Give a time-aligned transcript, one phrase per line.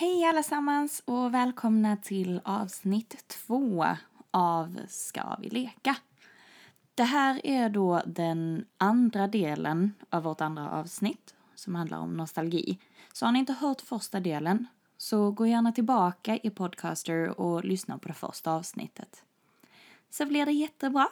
[0.00, 3.86] Hej allesammans och välkomna till avsnitt två
[4.30, 5.96] av Ska vi leka?
[6.94, 12.78] Det här är då den andra delen av vårt andra avsnitt som handlar om nostalgi.
[13.12, 14.66] Så har ni inte hört första delen
[14.96, 19.24] så gå gärna tillbaka i Podcaster och lyssna på det första avsnittet.
[20.10, 21.08] Så blir det jättebra.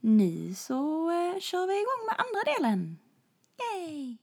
[0.00, 2.98] Nu så eh, kör vi igång med andra delen.
[3.58, 4.16] Yay!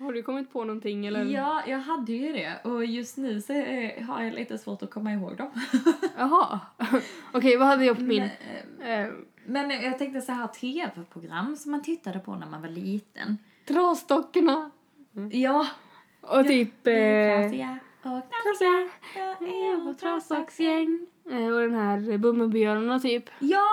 [0.00, 1.24] Har du kommit på någonting eller?
[1.24, 4.90] Ja, jag hade ju det och just nu så eh, har jag lite svårt att
[4.90, 5.50] komma ihåg dem.
[6.18, 6.60] Jaha.
[7.32, 8.28] Okej, vad hade jag på min?
[8.78, 9.08] Men, Eh,
[9.46, 13.38] men jag tänkte så här tv-program som man tittade på när man var liten.
[13.68, 14.70] Trasdockorna.
[15.32, 15.66] Ja.
[16.20, 16.86] Och typ...
[16.86, 18.88] Eh, Trasiga och knasiga.
[19.90, 21.06] och trasdocksgäng.
[21.30, 23.24] Eh, och den här Bumbibjörnarna typ.
[23.38, 23.66] Ja,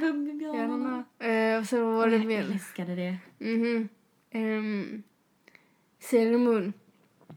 [0.00, 1.04] Bumbibjörnarna.
[1.18, 2.40] Eh, och så var det Jag mer.
[2.52, 3.16] älskade det.
[3.38, 3.88] Mhm.
[4.34, 5.02] Um,
[6.02, 6.72] Sailor Moon.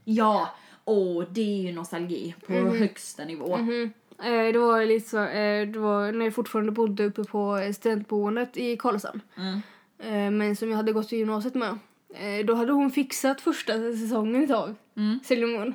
[0.03, 0.49] Ja,
[0.83, 3.57] och det är ju nostalgi på högsta nivå.
[3.57, 3.93] Mhm.
[4.19, 8.57] Eh, det var lite så, eh, det var när jag fortfarande bodde uppe på studentboendet
[8.57, 9.21] i Karlshamn.
[9.37, 9.61] Mm.
[9.99, 11.77] Eh, men som jag hade gått i gymnasiet med.
[12.13, 14.75] Eh, då hade hon fixat första säsongen ett tag.
[14.97, 15.19] Mm.
[15.23, 15.73] Sailor Moon.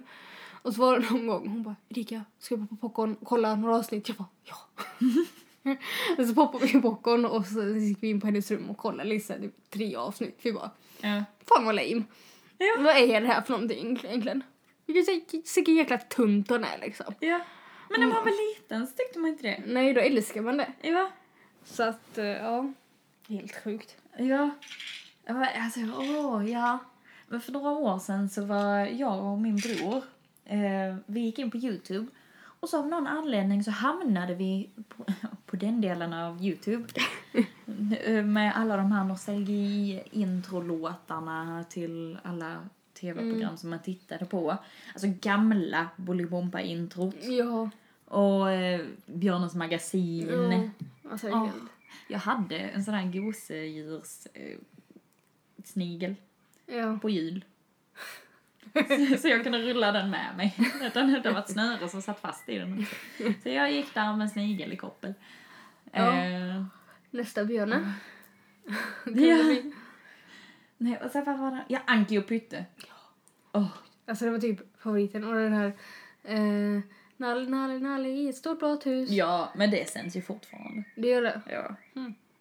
[0.62, 3.76] Och så var det någon gång hon bara Erika, ska vi på popcorn kolla några
[3.76, 4.08] avsnitt?
[4.08, 4.56] Jag bara ja.
[6.18, 9.08] och så poppade vi popcorn och så gick vi in på hennes rum och kollade
[9.08, 10.38] liksom, typ tre avsnitt.
[10.42, 10.70] Vi bara
[11.00, 11.24] Ja.
[11.48, 12.02] fan vad lame.
[12.62, 12.82] Ja.
[12.82, 14.42] Vad är det här för någonting egentligen?
[14.86, 17.14] Vilken jäkla tunt den är liksom.
[17.20, 17.40] ja.
[17.90, 19.62] Men när man var liten så tyckte man inte det.
[19.66, 20.72] Nej, då älskar man det.
[20.80, 21.10] Ja.
[21.64, 22.72] Så att, eh, ja.
[23.28, 23.96] Helt sjukt.
[24.18, 24.50] Ja.
[25.26, 26.78] Alltså, åh, ja.
[27.28, 30.02] Men för några år sedan så var jag och min bror,
[30.44, 32.06] eh, vi gick in på Youtube
[32.60, 35.04] och så av någon anledning så hamnade vi på,
[35.46, 36.88] på den delen av Youtube
[38.24, 42.68] med alla de här nostalgi-introlåtarna till alla
[43.00, 44.56] tv-program som man tittade på.
[44.92, 47.70] Alltså gamla Bolibompa-introt Ja.
[48.04, 50.28] och eh, Björnens magasin.
[50.28, 50.62] ja.
[51.10, 51.54] Alltså, helt.
[52.08, 54.58] Jag hade en sån här gosedjurs eh,
[55.64, 56.14] snigel
[56.66, 56.98] Ja.
[57.02, 57.44] på hjul.
[59.20, 60.56] Så, jag kunde rulla den med mig.
[60.94, 62.86] Den, det var ett snöre som satt fast i den.
[63.42, 65.14] Så jag gick där med snigel i koppel.
[65.92, 66.24] Ja.
[66.24, 66.64] Eh,
[67.10, 67.92] Nästa björne.
[69.04, 69.36] ja.
[70.78, 71.64] Nej, och sen vad var det?
[71.68, 72.64] Ja, Anki och Pytte.
[73.52, 73.66] Åh,
[74.06, 75.24] Alltså det var typ favoriten.
[75.24, 75.72] Och den här...
[76.24, 76.80] Eh,
[77.16, 79.10] Nalle, Nalle, Nalle i ett stort blått hus.
[79.10, 80.84] ja, men det sänds ju fortfarande.
[80.96, 81.40] Det gör det.
[81.50, 81.74] Ja.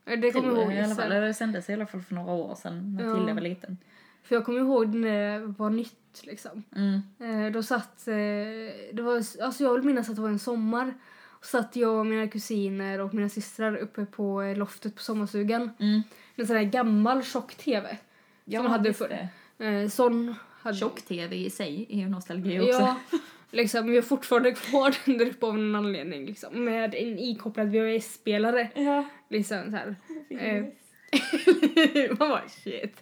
[0.05, 0.73] Eh, Det kommer jag ihåg.
[0.73, 1.09] i alla fall.
[1.09, 3.15] Det sändes i alla fall för några år sedan när Ja.
[3.15, 3.77] Tilde var liten.
[4.23, 6.63] För jag kommer ihåg när det var nytt liksom.
[6.75, 7.01] Mm.
[7.19, 8.07] Eh, då satt...
[8.07, 8.13] Eh,
[8.93, 10.93] det var, alltså jag vill minnas att det var en sommar.
[11.39, 15.71] Och satt jag och mina kusiner och mina systrar uppe på eh, loftet på sommarstugan.
[15.79, 16.01] Mm.
[16.35, 17.97] Med en sån här gammal tjock tv.
[18.45, 19.27] Ja, som man hade förr.
[19.57, 20.77] Eh, sån hade...
[20.77, 22.69] Tjock-tv i sig är ju nostalgi också.
[22.71, 22.99] Ja,
[23.51, 26.25] liksom, vi har fortfarande kvar den där uppe av någon anledning.
[26.25, 28.69] Liksom, med en ikopplad VHS-spelare.
[28.75, 29.05] Ja.
[29.29, 29.95] Liksom så här.
[30.29, 30.65] Eh,
[32.19, 33.01] man bara shit.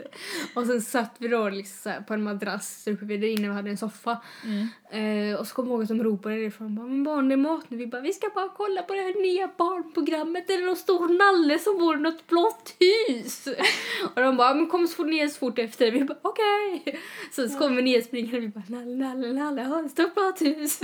[0.53, 3.53] Och sen satt vi då liksom på en madrass där uppe vid där inne vi
[3.53, 4.21] hade en soffa.
[4.43, 5.31] Mm.
[5.31, 7.37] Eh, och så kom jag ihåg att de ropade därifrån bara, men barn det är
[7.37, 7.77] mat nu.
[7.77, 10.47] Vi bara, vi ska bara kolla på det här nya barnprogrammet.
[10.47, 13.47] Där det är någon stor nalle som bor i något blått hus.
[14.15, 15.91] och de bara, men kom så fort ner så fort efter.
[15.91, 16.99] Vi bara, okej.
[17.31, 20.15] Så, så kom vi ner springande och vi bara, nalle, nalle, nalle, har ett stort
[20.15, 20.81] blått hus.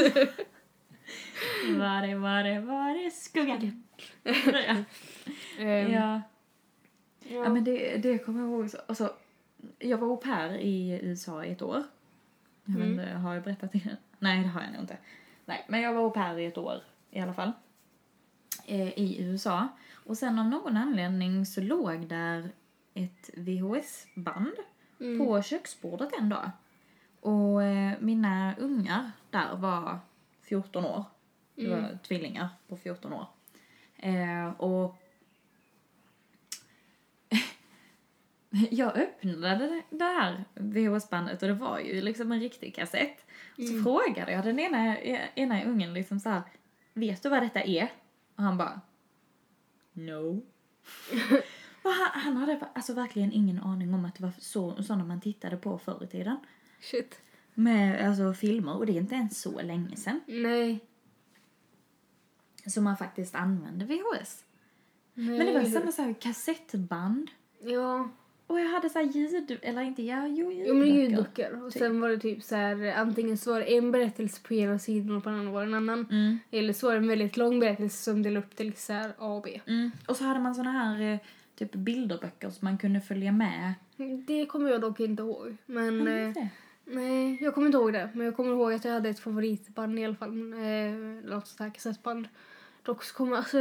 [1.67, 3.83] Var det, var det, var det skuggan?
[4.23, 4.75] ja.
[5.63, 6.21] Ehm, ja.
[7.33, 8.69] Ja men det, det kommer jag ihåg.
[8.69, 9.13] Så, alltså,
[9.79, 11.83] jag var au pair i USA i ett år.
[12.65, 13.97] Jag vet inte, har jag berättat det?
[14.19, 14.97] Nej det har jag nog inte.
[15.45, 17.51] Nej, men jag var au pair i ett år i alla fall.
[18.65, 19.67] Eh, I USA.
[19.93, 22.49] Och sen av någon anledning så låg där
[22.93, 24.55] ett VHS-band
[25.17, 26.51] på köksbordet en dag.
[27.19, 29.99] Och eh, mina ungar där var
[30.41, 31.03] 14 år.
[31.55, 33.25] Det var tvillingar på 14 år.
[33.97, 34.95] Eh, och
[38.71, 43.25] jag öppnade det- här VHS-bandet och det var ju liksom en riktig kassett.
[43.57, 44.97] Så frågade jag den ena,
[45.35, 46.41] ena ungen liksom så här,
[46.93, 47.91] vet du vad detta är?
[48.35, 48.81] Och han bara,
[49.93, 50.29] no.
[51.83, 55.21] och han, han hade alltså verkligen ingen aning om att det var så, sådana man
[55.21, 56.37] tittade på förr i tiden.
[56.81, 57.21] Shit.
[57.53, 60.19] Med alltså filmer och det är inte ens så länge sedan.
[60.27, 60.79] Nej.
[62.65, 64.43] som man faktiskt använde VHS.
[65.13, 65.37] Nej.
[65.37, 67.31] Men det var samma så här kassettband.
[67.59, 68.09] Ja.
[68.47, 71.09] Och jag hade så här ljud, eller inte, ja, jo Jo men ljudböcker.
[71.49, 71.63] ljudböcker.
[71.65, 74.79] Och sen var det typ så här antingen så var det en berättelse på ena
[74.79, 76.07] sidan och på den andra var det en annan.
[76.11, 79.09] Mm, Eller så var det en väldigt lång berättelse som delade upp till så här
[79.17, 79.61] A och B.
[79.67, 79.91] mm.
[80.07, 81.19] Och så hade man såna här eh,
[81.55, 83.73] typ bilderböcker som man kunde följa med.
[84.27, 85.57] Det kommer jag dock inte ihåg.
[85.65, 86.49] Men det?
[86.85, 88.09] Nej, jag kommer inte ihåg det.
[88.13, 90.53] Men jag kommer ihåg att jag hade ett favoritband i alla fall.
[90.53, 90.93] Eh,
[91.31, 92.27] något sånt här kassettband.
[92.83, 93.57] Dock så kommer alltså,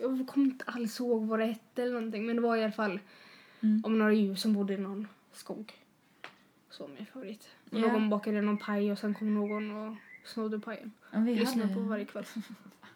[0.00, 2.26] jag kommer inte alls ihåg vad det hette eller någonting.
[2.26, 3.00] Men det var i alla fall
[3.60, 3.82] Mm.
[3.84, 5.72] om några djur som bodde i någon skog.
[6.70, 7.48] Så min favorit.
[7.70, 7.92] Och Ja.
[7.92, 10.92] Någon bakade någon paj och sen kom någon och snodde pajen.
[11.12, 11.74] Ja, vi Lyssnade hade...
[11.74, 12.24] på varje kväll.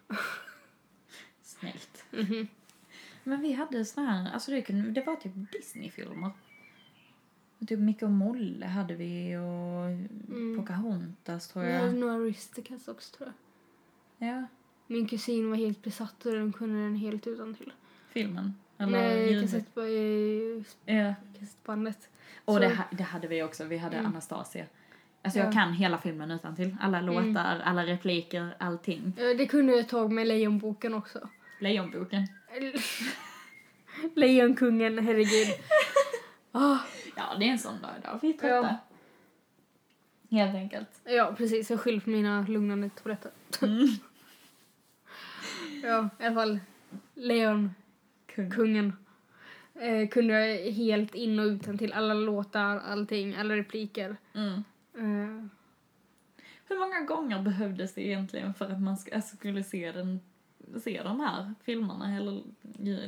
[1.42, 2.04] Snällt.
[2.10, 2.48] Mhm.
[3.24, 6.30] Men vi hade såna här, alltså det, kunde, det var typ Disney-filmer.
[7.66, 9.72] Typ Micke och Molle hade vi och
[10.32, 10.56] Mm.
[10.58, 11.96] Pocahontas tror Jag hade jag.
[12.00, 13.32] några Aristocats också tror
[14.18, 14.28] jag.
[14.28, 14.46] Ja,
[14.86, 17.72] Min kusin var helt besatt och den kunde den helt utan till.
[18.08, 18.54] filmen.
[18.82, 19.66] Eller kassett,
[20.84, 21.14] Ja.
[21.40, 22.08] kassettbandet.
[22.44, 24.10] Och det, det hade vi också, vi hade Mm.
[24.12, 24.64] Anastasia.
[25.22, 25.44] Alltså Ja.
[25.44, 26.76] jag kan hela filmen utan till.
[26.80, 27.14] Alla Mm.
[27.28, 29.12] låtar, alla repliker, allting.
[29.16, 31.28] Det kunde jag ett tag med Lejonboken också.
[31.60, 32.26] Lejonboken.
[34.14, 35.48] Lejonkungen, herregud.
[36.54, 36.78] Ah,
[37.16, 38.18] Ja, det är en sån dag idag.
[38.22, 38.76] Vi är trötta.
[40.30, 40.88] Helt enkelt.
[41.04, 41.70] ja, precis.
[41.70, 43.30] Jag skyller på mina lugnande tabletter.
[43.62, 43.88] Mm.
[45.82, 46.60] Ja, i alla fall.
[47.14, 47.74] Lejonkungen.
[48.34, 48.92] Kung.
[49.74, 54.16] Eh, kunde jag helt in och utan till alla låtar, allting, alla repliker.
[54.34, 54.64] Mm.
[54.94, 55.46] Eh,
[56.68, 60.20] Hur många gånger behövdes det egentligen för att man alltså, skulle se, den,
[60.84, 62.42] se de här filmerna eller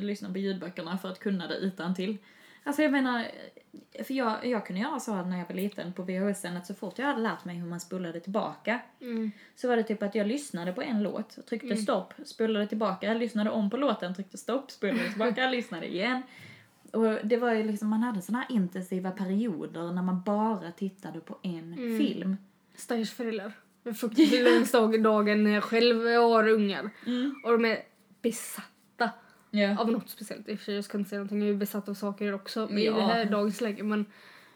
[0.01, 2.17] lyssna på ljudböckerna för att kunna det utan till?
[2.63, 3.27] Alltså jag menar,
[4.03, 6.99] för jag, jag kunde göra så när jag var liten på VHS att så fort
[6.99, 10.27] jag hade lärt mig hur man spolade tillbaka mm, så var det typ att jag
[10.27, 11.77] lyssnade på en låt, tryckte Mm.
[11.77, 16.21] stopp, spolade tillbaka, lyssnade om på låten, tryckte stopp, spolade tillbaka, lyssnade igen.
[16.91, 21.19] Och det var ju liksom, man hade såna här intensiva perioder när man bara tittade
[21.19, 21.97] på en Mm.
[21.97, 22.37] film.
[22.75, 23.53] stackars föräldrar.
[23.83, 26.89] Jag fruktar längst dag dagen när jag själv har ungar.
[27.45, 27.77] Och de är
[28.21, 28.67] besatta
[29.57, 29.79] Ja.
[29.79, 30.49] av något speciellt.
[30.49, 31.39] I jag ska inte säga någonting.
[31.39, 32.93] Jag är besatt av saker också i Ja.
[32.95, 33.83] det här dagens läge.
[33.83, 34.05] Men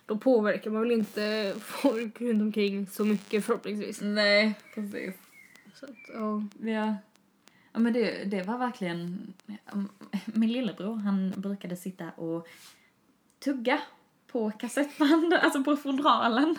[0.05, 3.99] då påverkar man väl inte folk runt omkring så mycket förhoppningsvis.
[4.01, 5.15] Nej, precis.
[5.73, 6.43] Så att, ja.
[6.71, 6.95] Ja.
[7.71, 9.33] Ja men det, det var verkligen...
[10.25, 12.47] Min lillebror han brukade sitta och
[13.43, 13.79] tugga
[14.31, 16.55] på kassettband, alltså på fodralen.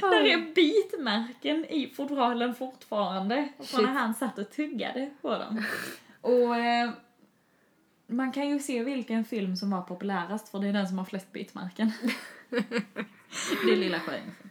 [0.00, 3.48] Där är bitmärken i fodralen fortfarande.
[3.60, 5.64] Från när han satt och tuggade på dem.
[6.20, 6.90] Och eh,
[8.06, 11.04] man kan ju se vilken film som var populärast för det är den som har
[11.04, 11.92] flest bitmärken.
[12.50, 14.50] det är Lilla Sjöjungfrun.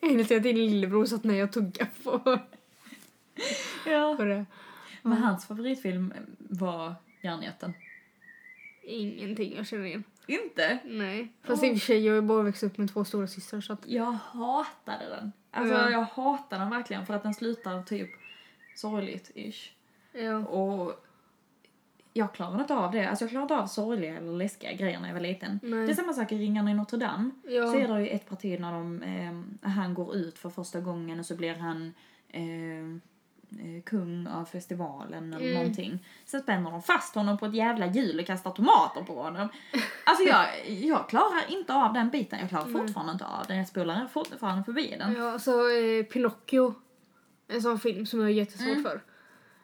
[0.00, 2.38] Jag säga att din lillebror satt med och tuggade på,
[3.86, 4.14] Ja.
[4.16, 4.46] på det.
[5.02, 7.74] Men hans favoritfilm var Järnjätten.
[8.82, 10.04] Ingenting jag känner igen.
[10.26, 10.78] Inte?
[10.84, 11.32] Nej.
[11.42, 13.72] Fast i och för sig, jag har bara växt upp med två stora systrar så
[13.72, 13.86] att...
[13.86, 15.32] Jag hatade den.
[15.50, 15.90] Alltså Ja.
[15.90, 18.10] jag hatade den verkligen för att den slutar typ
[18.76, 19.70] sorgligt-ish.
[20.12, 20.36] Ja.
[20.38, 21.05] Och
[22.16, 23.08] jag klarade inte av det.
[23.08, 25.60] Alltså jag klarade inte av sorgliga eller läskiga grejer när jag var liten.
[25.62, 25.86] Nej.
[25.86, 27.30] Det är samma sak i Ringarna i Notre Dame.
[27.48, 27.66] Ja.
[27.72, 31.18] Så är det ju ett parti när de, eh, han går ut för första gången
[31.20, 31.94] och så blir han
[32.28, 32.42] eh,
[33.66, 35.58] eh, kung av festivalen eller Mm.
[35.58, 36.06] någonting.
[36.24, 39.48] Sen spänner de fast honom på ett jävla hjul och kastar tomater på honom.
[40.04, 42.38] Alltså jag, jag klarar inte av den biten.
[42.40, 42.72] Jag klarar Nej.
[42.72, 43.56] fortfarande inte av den.
[43.56, 45.16] Jag spolar fortfarande förbi den.
[45.16, 46.74] Ja, alltså eh, Pinocchio.
[47.48, 48.82] En sån film som jag har jättesvårt Mm.
[48.82, 49.00] för.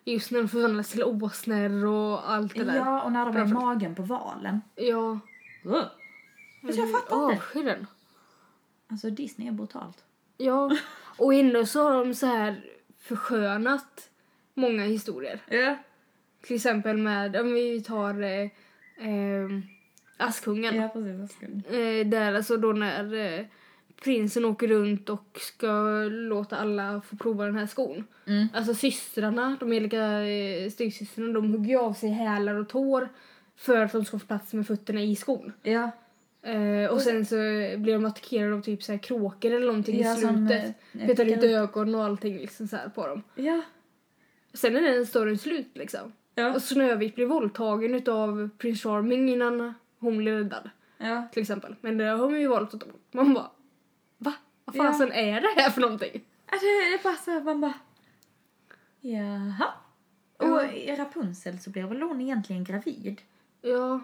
[0.04, 2.76] Just när de förvandlas till åsnor och allt det där.
[2.76, 4.60] Ja, och när de är i magen på valen.
[4.74, 5.18] Ja.
[5.64, 5.84] Ugh.
[6.64, 7.34] Alltså jag fattar inte.
[7.36, 7.86] Avskyr den.
[8.90, 10.04] Alltså Disney är brutalt.
[10.36, 10.76] Ja.
[11.18, 12.64] Och ändå så har de så här
[12.98, 14.10] förskönat
[14.54, 15.40] många historier.
[15.48, 15.76] Ja.
[16.42, 18.42] Till exempel med, om vi tar eh,
[19.08, 19.48] eh,
[20.16, 20.76] Askungen.
[20.76, 21.36] Ja, precis.
[21.36, 23.44] Skulle- Eh, där alltså då när eh,
[24.04, 25.66] prinsen åker runt och ska
[26.10, 28.04] låta alla få prova den här skon.
[28.26, 28.46] Mm.
[28.54, 33.08] Alltså systrarna, de elaka eh, styvsystrarna, de hugger ju av sig hälar och tår
[33.56, 35.52] för att de ska få plats med fötterna i skon.
[35.62, 35.90] Ja.
[36.42, 37.34] Eh, och sen så
[37.78, 40.74] blir de attackerade av typ så här kråkor eller någonting Ja, i som, slutet.
[41.00, 43.22] eh, Petar ut ögon och allting liksom så här på dem.
[43.34, 43.62] Ja.
[44.54, 46.12] Sen är den storyn slut liksom.
[46.34, 46.54] Ja.
[46.54, 50.70] Och Snövit blir våldtagen utav Prince Charming innan hon blir räddad.
[50.98, 51.28] Ja.
[51.32, 51.74] Till exempel.
[51.80, 53.00] Men det har man ju valt bort.
[53.12, 53.50] Man bara,
[54.64, 54.72] va?
[54.74, 54.92] Vad Ja.
[54.92, 56.24] fasen är det här för någonting?
[56.46, 57.74] Alltså, det är bara så här, man bara...
[59.00, 59.72] Jaha.
[60.36, 60.70] Och Ja.
[60.72, 63.20] i Rapunzel så blir väl hon egentligen gravid?
[63.62, 64.00] Ja,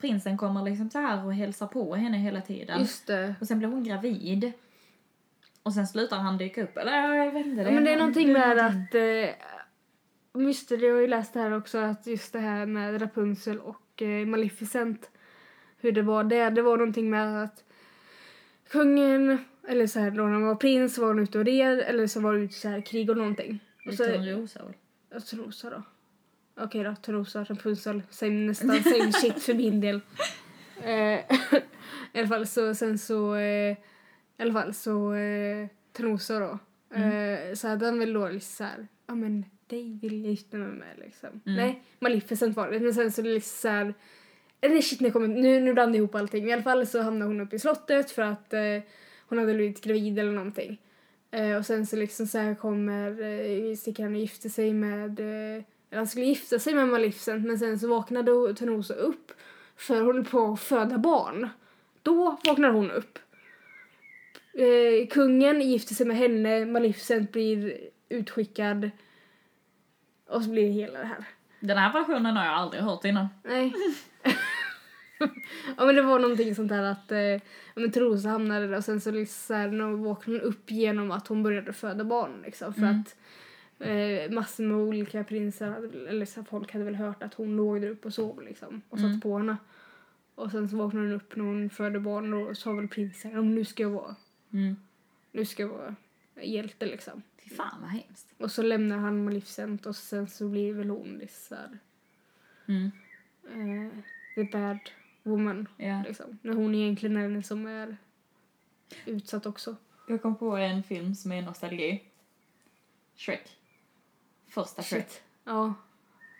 [0.00, 2.80] Prinsen kommer liksom så här och hälsar på henne hela tiden.
[2.80, 3.34] just det.
[3.40, 4.52] Och sen blir hon gravid.
[5.62, 6.76] Och sen slutar han dyka upp.
[6.76, 7.62] Eller ja, jag vet inte.
[7.62, 8.94] Ja, men det är någonting med att...
[8.94, 9.34] Eh,
[10.68, 14.02] det, jag har ju läst det här också, att just det här med Rapunzel och
[14.02, 15.10] eh, Maleficent.
[15.78, 16.50] Hur det var där.
[16.50, 17.64] Det var någonting med att
[18.70, 22.06] kungen, eller så här då när han var prins var han ute och red, eller
[22.06, 23.60] så var det så här krig och någonting.
[23.86, 24.74] Och så, Törnrosa väl?
[25.10, 25.82] jag Törnrosa då.
[26.64, 30.00] Okej då, Törnrosa, Rapunzel, same, nästan same shit för min del.
[30.82, 30.90] Eh,
[32.12, 33.76] I alla fall så sen så, eh,
[34.38, 36.58] i alla fall så, eh, Trosa då.
[36.96, 40.68] Eh, så hade han väl då liksom såhär, ja men dig vill jag gifta mig
[40.68, 41.28] med liksom.
[41.46, 41.56] Mm.
[41.56, 42.80] Nej, Maleficent var det.
[42.80, 43.94] Men sen så liksom såhär,
[44.60, 46.48] eller shit nu kommer, nu, nu blandade jag ihop allting.
[46.48, 48.82] I alla fall så hamnade hon uppe i slottet för att eh,
[49.28, 50.80] hon hade blivit gravid eller någonting.
[51.30, 55.64] Eh, och sen så liksom så här kommer eh, Stickan och gifte sig med, eh,
[55.90, 59.32] eller han skulle gifta sig med Maleficent men sen så vaknade Törnrosa upp
[59.76, 61.48] för hon höll på att föda barn.
[62.02, 63.18] Då vaknar hon upp.
[64.52, 68.90] Eh, kungen gifter sig med henne, Maleficent blir utskickad
[70.28, 71.24] och så blir det hela det här.
[71.60, 73.28] Den här versionen har jag aldrig hört innan.
[73.44, 73.72] Nej.
[75.76, 77.40] ja men det var någonting sånt där att eh, ja,
[77.74, 79.64] men Trosa hamnade där och sen så liksom
[80.04, 83.00] så hon upp genom att hon började föda barn liksom för Mm.
[83.00, 83.16] att
[83.78, 87.88] eh, massor med olika prinsar eller så folk hade väl hört att hon låg där
[87.90, 89.20] uppe och sov liksom och satt Mm.
[89.20, 89.56] på henne.
[90.34, 93.54] Och sen så vaknade hon upp när hon födde barn och sa väl prinsen men
[93.54, 94.16] nu ska jag vara,
[94.52, 94.76] Mm.
[95.32, 95.94] nu ska jag vara
[96.42, 97.22] hjälte liksom.
[97.44, 98.34] Fy fan vad hemskt.
[98.38, 101.56] Och så lämnar han Maleficent och sen så blir väl hon liksom
[102.68, 102.90] Mm.
[103.44, 103.92] eh,
[104.34, 104.78] the bad
[105.26, 105.68] woman.
[105.76, 106.02] Ja.
[106.06, 106.38] Liksom.
[106.42, 107.96] När hon egentligen är den som är
[109.06, 109.76] utsatt också.
[110.08, 112.02] Jag kom på en film som är nostalgi.
[113.16, 113.56] Shrek.
[114.48, 115.02] Första Shrek.
[115.10, 115.22] Shit.
[115.44, 115.74] Ja.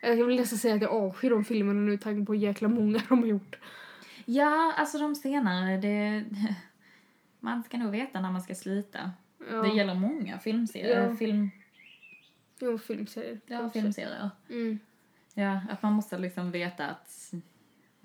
[0.03, 3.03] Jag vill nästan säga att jag avskyr de filmerna nu tanke på hur jäkla många
[3.09, 3.59] de har gjort.
[4.25, 6.25] Ja, alltså de senare, det...
[7.41, 9.11] Man ska nog veta när man ska sluta.
[9.51, 9.63] Ja.
[9.63, 11.09] Det gäller många filmserier.
[11.09, 11.17] Ja.
[11.17, 11.51] Film,
[12.59, 13.41] Jo, filmserier.
[13.47, 14.31] ja, filmserier.
[14.51, 14.79] Mm.
[15.35, 17.33] Ja, att man måste liksom veta att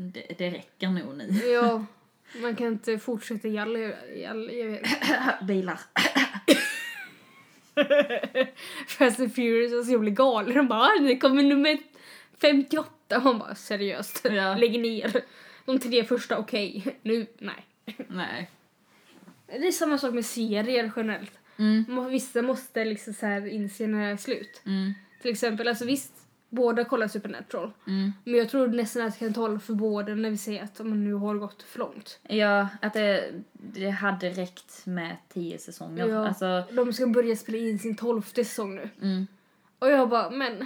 [0.01, 1.45] det, det räcker nog nu.
[1.45, 1.85] Ja.
[2.41, 3.77] Man kan inte fortsätta i all,
[4.15, 4.87] i all evighet.
[5.47, 5.79] Bilar.
[8.87, 10.53] Fast and Furious och så blir galen.
[10.55, 11.77] De bara, "Ah, det kommer nummer
[12.41, 13.19] 58.
[13.23, 14.21] Man bara, seriöst.
[14.31, 14.55] Ja.
[14.55, 15.21] Lägg ner.
[15.65, 16.97] De tre första, okej.
[17.01, 17.65] Nu, nej.
[18.07, 18.49] Nej.
[19.47, 21.31] Det är samma sak med serier generellt.
[21.57, 22.09] Mm.
[22.09, 24.61] Vissa måste liksom så här inse när det är slut.
[24.65, 24.93] Mm.
[25.21, 26.13] Till exempel, alltså visst,
[26.51, 27.71] båda kollar Supernatural.
[27.87, 28.13] Mm.
[28.23, 31.03] Men jag tror nästan att jag kan tala för båda när vi säger att man
[31.03, 32.19] nu har gått för långt.
[32.23, 36.07] Ja, att det, det hade räckt med tio säsonger.
[36.07, 36.27] Ja.
[36.27, 38.89] Alltså, De ska börja spela in sin tolfte säsong nu.
[39.01, 39.27] mm.
[39.79, 40.65] Och jag bara, men...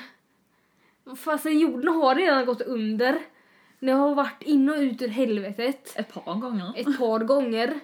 [1.17, 3.19] Fast jorden har redan gått under.
[3.79, 6.73] Ni har varit in och ut ur helvetet Ett par gånger.
[6.75, 7.79] ett par gånger.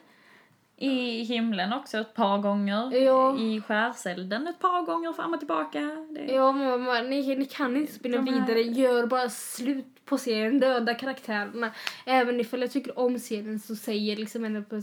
[0.81, 2.91] I himlen också ett par gånger.
[2.95, 3.38] Ja.
[3.39, 5.79] I skärselden ett par gånger fram och tillbaka.
[6.09, 6.33] Det...
[6.33, 8.61] Ja, men, ni, ni kan inte spinna här- vidare.
[8.61, 10.59] Gör bara slut på serien.
[10.59, 11.71] Döda karaktärerna.
[12.05, 14.81] Även ifall jag tycker om serien så säger liksom på...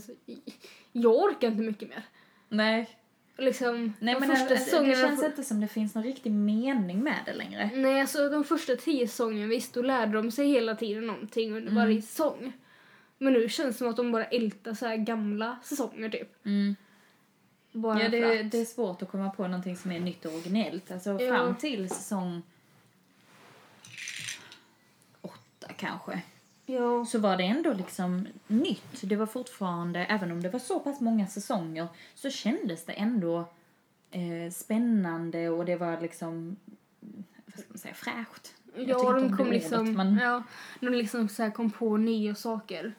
[0.91, 2.03] Jag orkar inte mycket mer.
[2.49, 2.89] Nej.
[3.37, 5.07] Liksom, Nej de men första det, det säsongerna...
[5.07, 7.69] känns inte som det finns någon riktig mening med det längre.
[7.75, 11.61] Nej, alltså de första tio säsongerna, visst, då lärde de sig hela tiden någonting under
[11.71, 11.75] Mm.
[11.75, 12.53] varje säsong.
[13.21, 16.45] Men nu känns det som att de bara ältar så här gamla säsonger typ.
[16.45, 16.75] Mm.
[17.71, 20.91] Bara Ja, det, det är svårt att komma på någonting som är nytt och originellt.
[20.91, 21.37] Alltså Ja.
[21.37, 22.41] fram till säsong
[25.21, 26.21] åtta kanske.
[26.65, 27.05] Ja.
[27.05, 29.01] Så var det ändå liksom nytt.
[29.01, 33.39] Det var fortfarande, även om det var så pass många säsonger, så kändes det ändå
[34.11, 36.55] eh, spännande och det var liksom,
[37.45, 38.53] vad ska man säga, fräscht.
[38.75, 40.43] Ja, de kom liksom, men- ja,
[40.79, 42.93] de liksom så kom på nya saker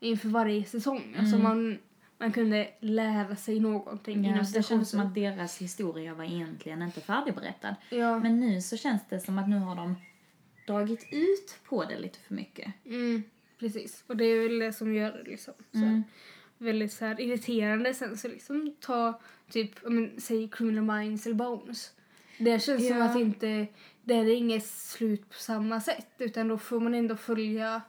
[0.00, 1.16] inför varje säsong.
[1.18, 1.42] Alltså Mm.
[1.42, 1.78] man,
[2.18, 4.24] man kunde lära sig någonting.
[4.24, 7.74] Ja, det kändes som att deras historia var egentligen inte färdigberättad.
[7.90, 9.94] Ja, Men nu så känns det som att nu har de
[10.66, 12.72] dragit ut på det lite för mycket.
[12.84, 13.22] mm,
[13.58, 14.04] precis.
[14.06, 15.54] Och det är väl det som gör det liksom.
[15.72, 16.02] Så Mm.
[16.58, 17.94] väldigt så här irriterande.
[17.94, 21.92] Sen så liksom ta typ, men, säg Criminal Minds eller Bones.
[22.38, 23.04] Det känns som Ja.
[23.04, 23.66] att inte,
[24.04, 26.06] det är inget slut på samma sätt.
[26.18, 27.82] Utan då får man ändå följa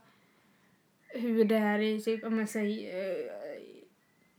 [1.14, 3.32] hur det är i typ, om man säger eh,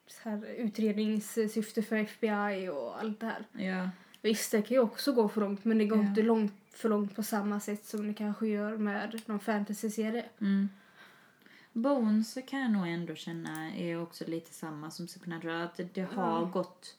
[0.07, 3.45] så här, utredningssyfte för FBI och allt det här.
[3.65, 3.91] Ja.
[4.23, 6.05] Visst, det kan ju också gå för långt men det går Ja.
[6.09, 10.25] inte långt, för långt på samma sätt som det kanske gör med någon fantasy-serie.
[10.41, 10.69] Mm.
[11.73, 15.63] Bones kan jag nog ändå känna är också lite samma som Supernatural.
[15.63, 16.51] Att det, har Ja.
[16.53, 16.97] gått...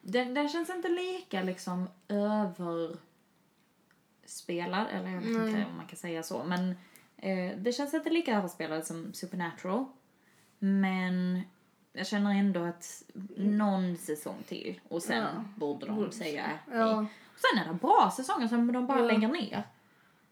[0.00, 2.98] Den, den känns inte lika liksom överspelad,
[4.92, 5.48] eller jag vet Nej.
[5.48, 6.44] inte om man kan säga så.
[6.44, 6.74] Men
[7.22, 9.84] eh, det känns inte lika överspelad som Supernatural.
[10.58, 11.40] Men
[11.92, 13.02] jag känner ändå att
[13.36, 15.44] någon säsong till och sen Ja.
[15.56, 16.78] borde de Borde- säga hej.
[16.78, 17.06] Ja.
[17.36, 19.04] Sen är det bra säsonger som de bara Ja.
[19.04, 19.62] lägger ner.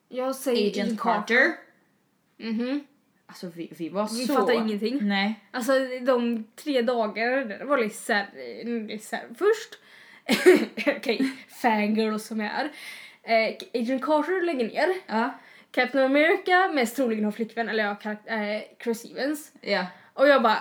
[0.09, 1.53] Jag säger Agent Carter.
[2.37, 2.87] Mhm.
[3.26, 4.35] Alltså vi, vi var Vi så...
[4.35, 4.99] fattar ingenting.
[5.09, 5.41] Nej.
[5.50, 5.73] Alltså
[6.03, 9.79] de tre dagarna, det var lite såhär, först,
[10.97, 12.71] okej, fangirl som jag är.
[13.23, 14.88] Eh, Agent Carter lägger ner.
[15.07, 15.31] Ja.
[15.75, 19.52] Captain America mest troligen har flickvän, eller ja, eh, Chris Evans.
[19.61, 19.87] Ja.
[20.12, 20.59] Och jag bara,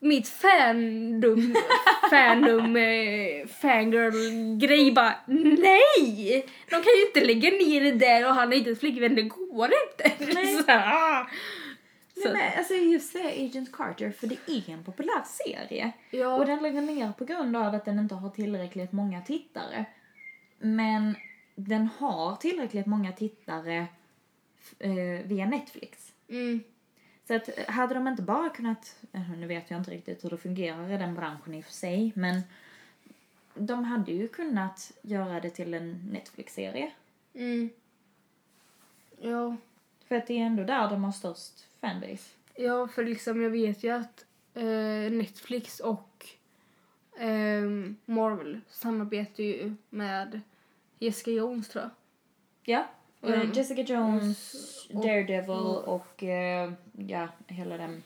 [0.00, 1.54] mitt fandom,
[2.10, 6.46] fandom, eh, fangirl-grej bara, nej!
[6.70, 9.70] De kan ju inte lägga ner det där och han är inte flickvän, det går
[9.88, 10.24] inte.
[10.34, 10.46] Nej.
[10.46, 11.26] Så, ah.
[12.24, 15.92] Nej, men alltså just det, Agent Carter, för det är en populär serie.
[16.10, 16.34] Ja.
[16.34, 19.84] Och den lägger ner på grund av att den inte har tillräckligt många tittare.
[20.58, 21.14] Men
[21.54, 23.86] den har tillräckligt många tittare
[24.78, 26.12] eh, via Netflix.
[26.28, 26.60] Mm.
[27.26, 30.30] Så att eh, hade de inte bara kunnat, eh, nu vet jag inte riktigt hur
[30.30, 32.42] det fungerar i den branschen i och för sig, men
[33.54, 36.92] de hade ju kunnat göra det till en Netflix-serie.
[37.34, 37.70] Mm.
[39.20, 39.56] Ja.
[40.08, 42.30] För att det är ändå där de har störst fanbase.
[42.54, 44.24] Ja, för liksom jag vet ju att
[44.54, 46.26] eh, Netflix och
[47.18, 47.62] eh,
[48.04, 50.40] Marvel samarbetar ju med
[50.98, 51.90] Jessica Jones tror jag.
[52.62, 52.86] Ja.
[53.22, 53.52] Mm.
[53.52, 54.54] Jessica Jones,
[54.94, 56.72] Och- Daredevil och- och eh,
[57.06, 58.02] ja, hela den.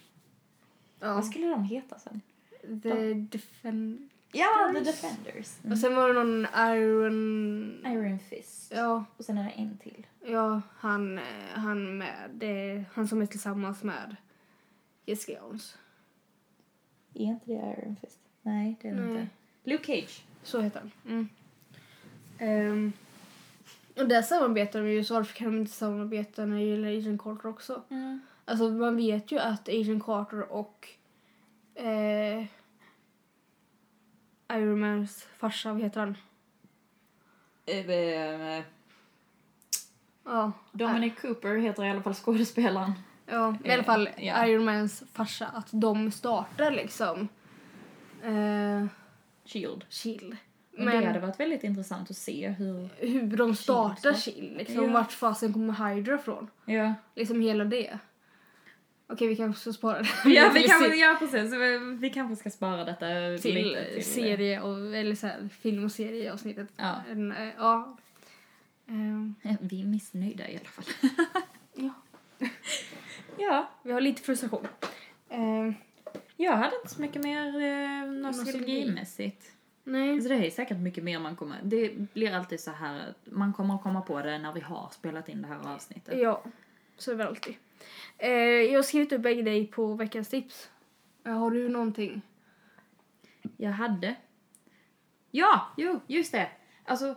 [1.01, 1.15] Ja.
[1.15, 2.21] Vad skulle de heta sen?
[2.83, 4.09] The Defend...
[4.33, 5.59] Ja, The Defenders.
[5.71, 7.87] Och sen var det någon Iron...
[7.87, 8.73] Iron Fist.
[8.77, 10.07] Ja, Och sen är det en till.
[10.27, 12.31] ja han, eh, han med.
[12.33, 14.17] Det han som är tillsammans med
[15.07, 15.77] Jessica Jones.
[17.15, 18.19] Är inte det Iron Fist?
[18.43, 19.27] Nej, det är det inte.
[19.65, 20.25] Luke Cage.
[20.43, 21.29] Så heter han.
[22.39, 22.93] Mm.
[23.97, 27.23] Och där samarbetar de ju, så varför kan de inte samarbeta när det gäller Agent
[27.23, 27.83] Carter också?
[27.91, 28.21] Mm.
[28.45, 30.89] Alltså man vet ju att Agent Carter och
[31.75, 32.45] eh,
[34.53, 36.17] Iron Mans farsa, vad heter han?
[37.67, 38.65] Eh,
[40.27, 42.93] Ja, Dominic Cooper heter i alla fall skådespelaren.
[43.27, 44.47] ja i alla fall Eh, ja.
[44.47, 47.29] Iron Mans farsa, att de startar liksom
[48.23, 48.87] eh,
[49.45, 49.85] Shield.
[49.89, 50.37] Shield.
[50.77, 52.89] Men det hade varit väldigt intressant att se hur...
[53.07, 54.15] hur de startar.
[54.15, 54.91] Shield, liksom Ja.
[54.93, 56.51] vart fasen kommer Hydra från?
[56.65, 57.99] Ja, Liksom hela det.
[59.07, 60.09] Okej, vi kanske ska spara det.
[60.31, 61.53] ja, vi Till kan, se- ja precis.
[61.53, 63.07] Vi, vi kanske ska spara detta
[63.43, 64.05] till, lite till...
[64.05, 66.69] serie och, eller så här, film och serieavsnittet.
[66.77, 66.95] Ja.
[67.11, 67.97] En, eh, ja.
[69.43, 70.85] Ja, Vi är missnöjda i alla fall.
[71.75, 71.91] ja.
[73.39, 74.67] ja, Vi har lite frustration.
[75.31, 75.75] Ehm,
[76.37, 78.53] jag hade inte så mycket mer eh, Nostalgi.
[78.53, 79.51] nostalgimässigt.
[79.85, 80.13] Nej.
[80.13, 81.61] Alltså det är säkert mycket mer man kommer...
[81.63, 84.89] Det blir alltid så här att man kommer att komma på det när vi har
[84.93, 86.19] spelat in det här avsnittet.
[86.19, 86.43] Ja,
[86.97, 87.55] så är det alltid.
[88.19, 90.71] Eh, jag har skrivit upp en grej på veckans tips.
[91.25, 92.23] Eh, har du någonting?
[93.57, 94.15] Jag hade...
[95.31, 96.49] Ja, jo, just det.
[96.85, 97.15] Alltså,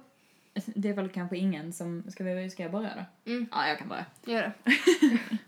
[0.66, 2.04] det är väl kanske ingen som...
[2.12, 3.32] Ska, vi, ska jag börja då?
[3.32, 3.48] Mm.
[3.52, 4.06] Ja, jag kan börja.
[4.26, 4.54] Gör det.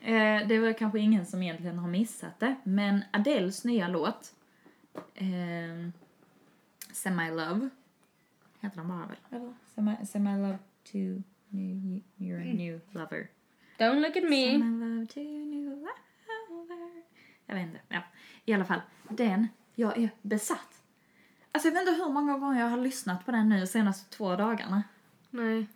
[0.00, 4.34] Eh, det väl kanske ingen som egentligen har missat det, men Adeles nya låt,
[5.14, 5.88] eh,
[6.94, 7.68] Semi Love,
[8.60, 9.52] heter den bara väl?
[9.74, 10.58] Semi, Semi Love
[10.92, 10.98] to
[11.48, 13.28] new, You're a new lover.
[13.78, 14.52] Don't look at me.
[14.52, 15.90] Semi Love to new lover.
[17.46, 18.02] Jag vet inte, ja.
[18.44, 20.82] I alla fall, den, jag är besatt.
[21.52, 24.16] Alltså jag vet inte hur många gånger jag har lyssnat på den nu de senaste
[24.16, 24.82] två dagarna.
[25.30, 25.66] Nej.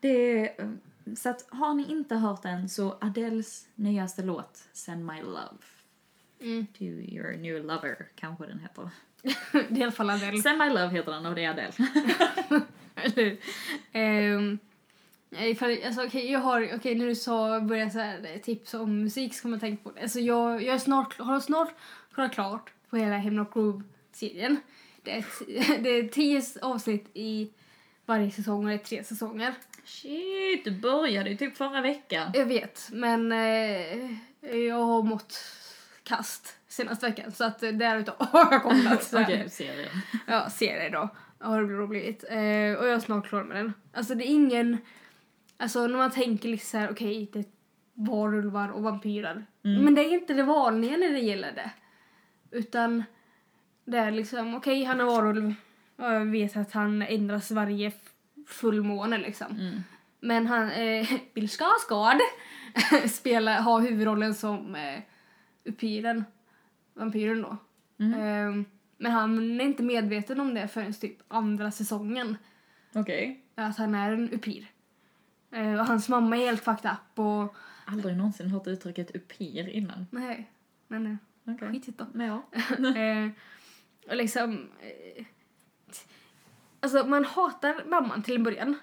[0.00, 0.70] Det är, eh,
[1.14, 5.58] så att har ni inte hört den så Adeles nyaste låt, Send My Love
[6.40, 6.66] Mm.
[6.66, 8.90] to Your New Lover, kanske den heter.
[9.52, 10.42] det är i alla fall Adele.
[10.42, 11.72] Send My Love heter den och det är Adele.
[12.94, 13.36] Eller
[14.34, 14.58] um,
[15.30, 19.02] ifall, alltså, okay, jag har, okay, när du sa börja så här, eh, tips om
[19.02, 20.02] musik så kommer jag tänka på det.
[20.02, 21.74] Alltså, jag, jag är snart, har snart
[22.14, 24.56] kollat klart på hela Hemlock Grove-serien.
[25.02, 25.24] Det är,
[25.82, 27.50] det är tio avsnitt i
[28.06, 29.54] varje säsong och det är tre säsonger.
[29.84, 32.30] Shit, du började ju typ förra veckan.
[32.34, 35.38] Jag vet, men eh, jag har mått
[36.02, 39.14] kast senaste veckan så att därutav har jag kollat.
[39.14, 39.90] Okej, serien.
[40.26, 41.08] Ja, serie då.
[41.40, 42.24] Har det blivit.
[42.24, 43.72] Eh, och jag är snart klar med den.
[43.92, 44.78] Alltså det är ingen...
[45.56, 47.44] Alltså när man tänker liksom såhär, okej det är
[47.94, 49.46] varulvar och vampyrer.
[49.64, 49.84] Mm.
[49.84, 51.70] Men det är inte det vanliga när det gäller det.
[52.50, 53.04] Utan
[53.84, 55.54] det är liksom, okej han är varulv.
[55.96, 57.92] Och jag vet att han ändras varje
[58.46, 59.46] fullmåne liksom.
[59.50, 59.82] Mm.
[60.20, 62.20] Men han, eh, Bill Skarsgård
[63.10, 65.00] spelar, har huvudrollen som eh,
[65.64, 66.24] upyren.
[66.98, 67.56] Vampyren då.
[67.98, 68.20] Mm.
[68.20, 68.64] Ehm,
[68.96, 72.36] men han är inte medveten om det förrän typ andra säsongen.
[72.94, 73.44] Okej.
[73.54, 74.66] Att han är en upyr.
[75.50, 77.56] Eh, och hans mamma är helt fucked up och...
[77.84, 80.06] Aldrig någonsin hört uttrycket upir innan.
[80.10, 80.50] Nej,
[80.88, 81.16] nej, nej.
[81.44, 81.70] Okej.
[81.70, 82.06] Skitigt då.
[82.12, 82.42] Men ja.
[83.00, 83.30] eh,
[84.08, 84.68] och liksom...
[84.80, 85.24] Eh,
[86.80, 88.78] alltså man hatar mamman till en början.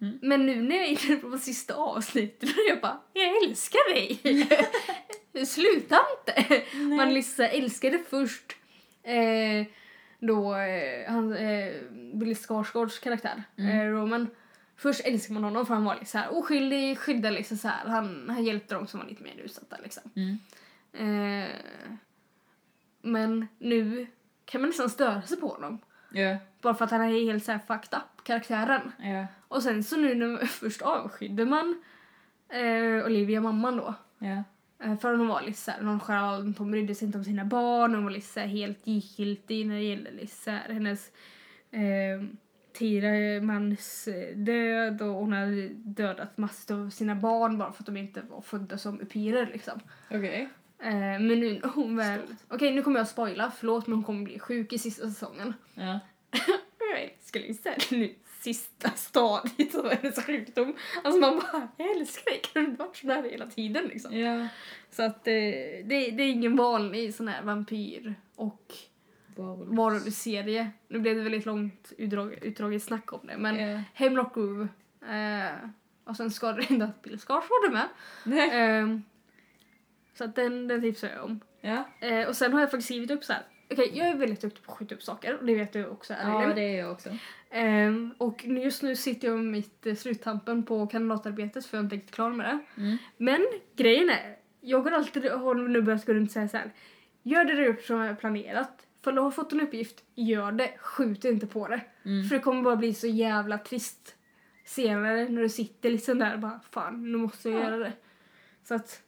[0.00, 0.18] Mm.
[0.22, 4.48] Men nu när jag inne på sista avsnittet och jag bara, jag älskar dig!
[5.46, 6.62] Sluta inte!
[6.96, 8.56] Man liksom älskade först
[9.02, 9.66] eh,
[10.18, 14.30] då eh, han, eh, Billy Skarsgårds karaktär, eh, Roman.
[14.76, 17.88] Först älskar man honom för han var liksom så här oskyldig, skyddade liksom så här.
[17.88, 20.02] Han, han hjälpte dem som var lite mer utsatta liksom.
[20.16, 20.38] Mm.
[20.92, 21.50] Eh,
[23.02, 24.06] men nu
[24.44, 25.78] kan man nästan störa sig på honom.
[26.10, 26.36] Ja.
[26.60, 28.92] Bara för att han är helt så här fucked up, karaktären.
[28.98, 29.26] Ja.
[29.48, 31.82] Och sen så nu när först avskydde man
[32.48, 33.94] eh, Olivia, mamman då.
[34.18, 34.42] Ja.
[34.84, 38.04] Eh, För hon var lite såhär nonchalant, hon brydde sig inte om sina barn, hon
[38.04, 41.10] var lite såhär helt likgiltig när det gällde lite såhär hennes
[41.70, 42.22] eh,
[42.72, 47.86] tidigare mans eh, död och hon hade dödat massor av sina barn bara för att
[47.86, 49.80] de inte var födda som epirer liksom.
[50.10, 50.48] Okej.
[50.82, 54.24] Eh, men nu när hon väl, okej nu kommer jag spoila, förlåt men hon kommer
[54.24, 55.54] bli sjuk i sista säsongen.
[55.74, 56.00] Ja.
[56.92, 60.76] Jag älskar liksom nu sista stadiet av hennes sjukdom.
[61.04, 64.18] Alltså man bara, jag älskar dig, kan du inte varit sådär hela tiden liksom?
[64.18, 64.48] Ja.
[64.90, 68.74] Så att eh, det, det är ingen vanlig sån här vampyr och
[69.36, 69.76] Varulv.
[69.76, 70.70] varulvsserie.
[70.88, 73.80] Nu blev det väldigt långt utdrag, utdraget snack om det men Ja.
[73.94, 74.68] Hemlock Grove
[75.08, 75.68] eh,
[76.04, 77.88] och sen ska det inte att Bill Skarsgård är med.
[78.82, 78.98] Eh,
[80.14, 81.40] så att den, den tipsar jag om.
[81.60, 81.84] Ja.
[82.00, 83.42] Eh, och sen har jag faktiskt skrivit upp så här.
[83.70, 86.14] Okej, jag är väldigt duktig på att skjuta upp saker och det vet du också
[86.22, 86.56] Ja, Elin.
[86.56, 87.08] det är jag också.
[87.52, 91.84] Ehm, och just nu sitter jag med mitt eh, sluttampen på kandidatarbetet för jag är
[91.84, 92.80] inte riktigt klar med det.
[92.82, 92.96] Mm.
[93.16, 96.70] Men grejen är, jag har alltid har nu börjat gå runt och säga så här.
[97.22, 98.86] Gör det du som är planerat.
[99.04, 100.70] För du har fått en uppgift, gör det.
[100.78, 101.80] Skjut inte på det.
[102.04, 102.28] Mm.
[102.28, 104.14] För det kommer bara bli så jävla trist
[104.64, 107.64] senare när du sitter liksom där och bara fan, nu måste jag Ja.
[107.64, 107.92] göra det.
[108.64, 109.02] Så att,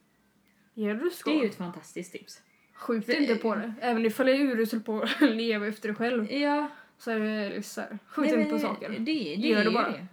[0.74, 1.30] gör det du ska.
[1.30, 2.42] Det är ju ett fantastiskt tips.
[2.74, 3.74] Skjut För- inte på det.
[3.80, 6.33] Även ifall jag är urusel på att leva efter det själv.
[6.33, 6.68] Ja.
[6.98, 8.90] Så är det här, skjut inte på saker.
[8.90, 9.90] Det, det Gör är det ju bara.
[9.90, 10.07] det.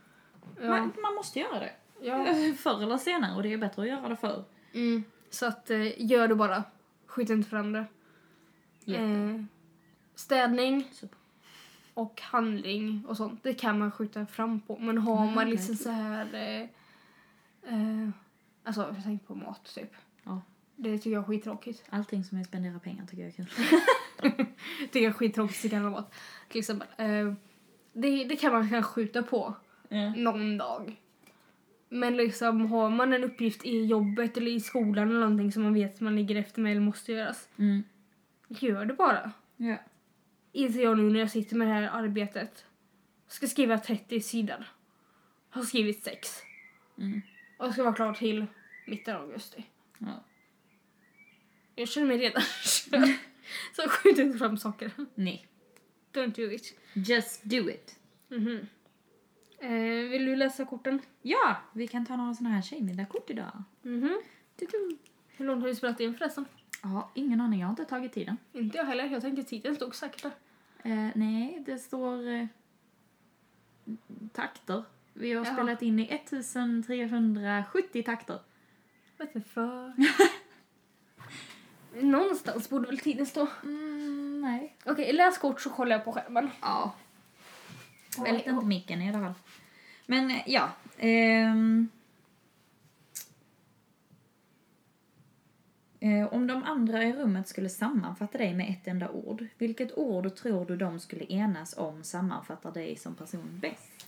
[0.62, 0.70] Ja.
[0.70, 1.72] Man, man måste göra det.
[2.02, 2.26] Ja.
[2.58, 4.44] Förr eller senare och det är bättre att göra det förr.
[4.74, 5.04] Mm.
[5.30, 6.64] Så att eh, gör det bara.
[7.06, 7.86] Skjut inte för andra.
[8.86, 9.44] Eh,
[10.16, 11.18] städning Super.
[11.94, 14.78] och handling och sånt, det kan man skjuta fram på.
[14.80, 15.52] Men har Ja, man okej.
[15.52, 16.34] liksom så här...
[16.34, 16.62] Eh,
[17.74, 18.10] eh,
[18.64, 19.92] alltså, jag tänker på mat typ.
[20.24, 20.42] Ja.
[20.76, 21.84] Det tycker jag är skittråkigt.
[21.90, 23.48] Allting som är spendera pengar tycker jag är kul.
[24.92, 26.14] jag är skittråkigt mat.
[26.50, 26.88] Till exempel.
[26.98, 27.34] Eh,
[27.94, 29.54] det, det kan man kanske skjuta på
[29.90, 30.16] Ja.
[30.16, 30.96] någon dag.
[31.90, 35.74] Men liksom har man en uppgift i jobbet eller i skolan eller någonting som man
[35.74, 37.50] vet att man ligger efter med eller måste göras.
[37.58, 37.84] Mm.
[38.48, 39.32] Gör det bara.
[39.58, 39.76] Ja.
[40.52, 42.66] Inser jag nu när jag sitter med det här arbetet.
[43.28, 44.66] Ska skriva 30 sidor.
[45.50, 46.30] Har skrivit 6.
[46.98, 47.22] Mm.
[47.58, 48.46] Och ska vara klar till
[48.88, 49.66] mitten av augusti.
[49.98, 50.24] ja.
[51.76, 53.10] Jag känner mig redan körd.
[53.76, 54.92] Så skjut inte fram saker.
[55.16, 55.48] Nej.
[56.14, 56.80] Don't do it.
[56.94, 58.00] Just do it.
[58.28, 58.68] Mhm.
[59.60, 61.00] Eh, vill du läsa korten?
[61.22, 63.64] Ja, vi kan ta några såna här tjejmiddagkort idag.
[63.82, 64.22] Mhm.
[64.60, 64.98] Tudu.
[65.38, 66.46] Hur långt har vi spelat in förresten?
[66.84, 67.60] Ja, ingen aning.
[67.60, 68.38] Jag har inte tagit tiden.
[68.54, 69.06] Inte jag heller.
[69.06, 70.32] Jag tänkte tiden stod säkert där.
[70.84, 72.46] Eh, nej, det står eh,
[74.34, 74.84] takter.
[75.14, 75.54] Vi har Jaha.
[75.56, 78.40] spelat in i 1370 takter.
[79.18, 79.96] What the fuck?
[81.94, 83.48] Någonstans borde väl tiden stå.
[83.64, 84.76] Mm, nej.
[84.86, 86.50] Okej, läs kort så kollar jag på skärmen.
[86.62, 86.94] Ja.
[88.18, 89.34] Oj, Väldigt inte micken i alla fall.
[90.06, 90.70] Men eh, ja.
[90.98, 91.90] ehm.
[96.04, 100.36] Eh, om de andra i rummet skulle sammanfatta dig med ett enda ord, vilket ord
[100.36, 104.08] tror du de skulle enas om sammanfattar dig som person bäst?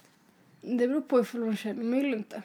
[0.62, 2.42] Det beror på ifall de känner mig eller inte.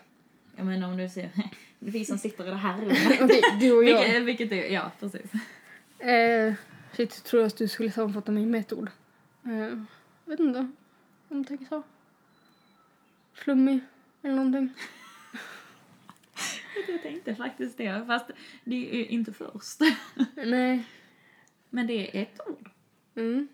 [0.57, 1.31] Jag menar om du är
[1.79, 3.61] vi som sitter i det här rummet.
[3.61, 4.05] Du och jag.
[4.05, 5.33] Vilket, vilket är, ja precis.
[5.99, 6.55] Eh,
[6.93, 8.91] shit, tror jag att du skulle sammanfatta mig med ett ord.
[9.45, 9.83] Eh,
[10.25, 10.59] vet inte.
[11.29, 11.83] Om du tänker så.
[13.35, 13.81] Flummig
[14.23, 14.73] eller någonting.
[16.89, 18.31] Jag tänkte faktiskt det, fast
[18.65, 19.81] det är inte först.
[20.37, 20.85] Nej.
[21.71, 22.71] Men det är ett ord.
[23.15, 23.49] Mm.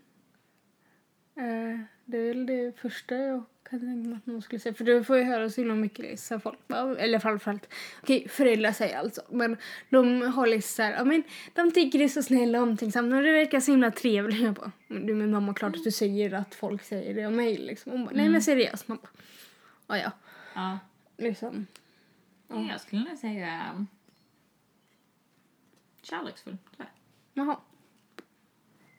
[1.36, 4.74] Eh, det är väl det första jag kan tänka mig att någon skulle säga.
[4.74, 6.58] För du får ju höra så himla mycket liksom, folk.
[6.98, 7.68] Eller framförallt,
[8.02, 9.22] okej föräldrar säger alltså.
[9.30, 9.56] Men
[9.90, 11.22] de har liksom så här, men
[11.54, 14.40] de tycker det är så snälla och omtänksamma och det verkar så himla trevligt.
[14.40, 17.36] Jag bara, men du min mamma klart att du säger att folk säger det om
[17.36, 17.92] mig liksom.
[17.92, 18.88] Hon bara, nej men seriöst.
[18.88, 19.10] Man bara,
[19.86, 20.10] ja ja.
[20.54, 20.78] Ja.
[21.16, 21.66] Liksom.
[22.48, 22.66] Ja.
[22.70, 23.86] Jag skulle nog säga um,
[26.02, 26.56] kärleksfull.
[27.34, 27.56] Jaha.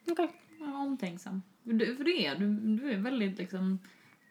[0.08, 0.32] Okej.
[0.60, 1.42] Ja, omtänksam.
[1.66, 3.80] För du, för du är, du, du är väldigt liksom...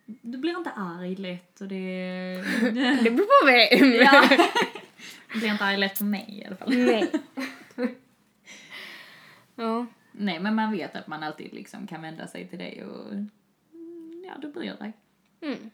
[0.06, 2.44] Du blir inte arg lätt och det...
[3.04, 3.92] Det beror på vem.
[3.92, 4.28] ja.
[5.32, 6.76] Du blir inte arg lätt på mig i alla fall.
[6.76, 7.10] Nej.
[9.54, 9.86] ja.
[10.12, 13.12] Nej, men man vet att man alltid liksom kan vända sig till dig och...
[13.12, 14.92] mm, Ja, du bryr dig.
[15.40, 15.70] Mm.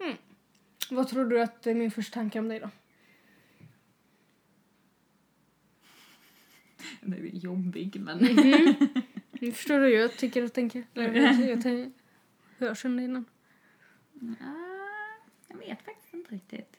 [0.00, 0.16] Mm.
[0.90, 2.70] Vad tror du att är min första tanke om dig då?
[7.00, 8.18] Du är jobbig, men...
[9.42, 10.84] Nu förstår du, jag tycker och tänker.
[10.94, 13.24] Eller, Jag, tänker innan.
[14.40, 16.76] Ah, jag vet faktiskt inte riktigt.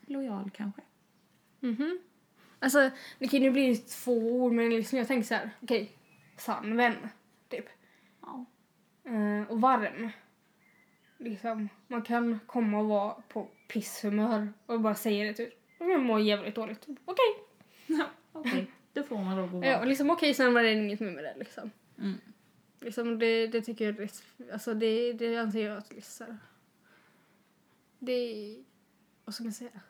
[0.00, 0.82] Lojal kanske.
[1.60, 2.00] Mhm.
[2.58, 5.92] Alltså, det kan ju bli två ord, men liksom jag tänker så här, okej,
[6.36, 6.96] sann vän,
[7.48, 7.66] typ.
[8.20, 8.44] Ja.
[9.04, 10.10] Eh, och varm.
[11.18, 15.54] Liksom, man kan komma och vara på pisshumör och bara säga det typ.
[15.78, 16.86] Jag mår jävligt dåligt.
[17.04, 17.44] Okej.
[17.86, 18.70] Ja, okej.
[18.92, 19.66] Det får man lov att vara.
[19.66, 21.70] Ja, och liksom okej, sen var det inget mer med det liksom.
[21.98, 22.20] Mm.
[22.80, 24.10] Liksom det, det tycker jag är
[24.52, 26.38] alltså det, det anser jag att liksom,
[27.98, 28.56] det,
[29.24, 29.80] vad ska man säga?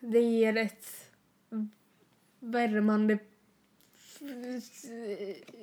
[0.00, 1.12] Det ger ett
[2.40, 3.18] värmande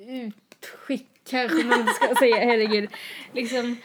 [0.06, 2.90] utskick kanske man ska säga, herregud.
[3.32, 3.76] Liksom,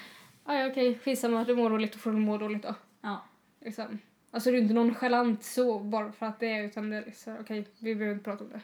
[0.45, 2.75] ja ja, okej, skitsamma, du mår dåligt, då får du må dåligt då.
[3.01, 3.25] Ja.
[3.59, 3.99] Liksom.
[4.31, 7.37] Alltså det är inte nonchalant så bara för att det är utan det är liksom,
[7.39, 8.61] okej, vi behöver inte prata om det.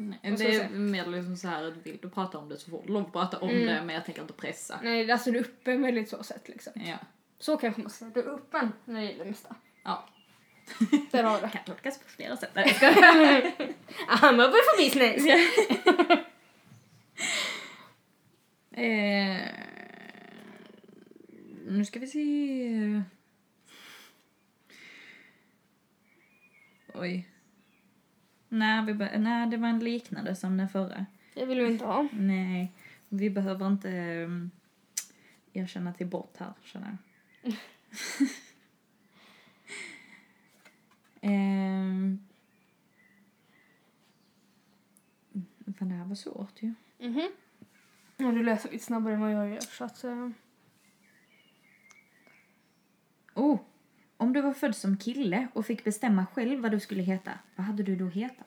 [0.00, 2.82] Nej, ska det är mer liksom så här, vill du prata om det så får
[2.86, 3.66] du att prata om Mm.
[3.66, 4.80] det, men jag tänker inte pressa.
[4.82, 6.72] Nej, alltså du är öppen väldigt så sätt liksom.
[6.76, 6.96] Ja.
[7.38, 9.56] Så kanske man ska säga, du är öppen när det gäller det mesta.
[9.84, 10.08] Ja.
[11.10, 11.48] Där har vi det.
[11.52, 12.50] Kan tolkas på flera sätt.
[12.54, 15.26] I'm open for business!
[18.72, 19.42] eh,
[21.68, 23.02] nu ska vi se.
[26.94, 27.28] Oj.
[28.48, 31.06] Nej, vi be- nej, det var en liknande som den förra.
[31.34, 32.08] Det vill vi inte ha.
[32.12, 32.72] Nej,
[33.08, 33.88] vi behöver inte
[34.24, 34.50] um,
[35.52, 36.96] erkänna till bort här, känner
[37.42, 37.52] jag.
[41.20, 42.18] Ehm.
[45.78, 46.74] Fan, det här var svårt ju.
[46.98, 47.28] Mhm.
[48.16, 50.04] Ja, du läser lite snabbare än vad jag gör så att...
[50.04, 50.28] eh,
[53.34, 53.58] Oh,
[54.20, 57.66] om du var född som kille och fick bestämma själv vad du skulle heta, vad
[57.66, 58.46] hade du då hetat?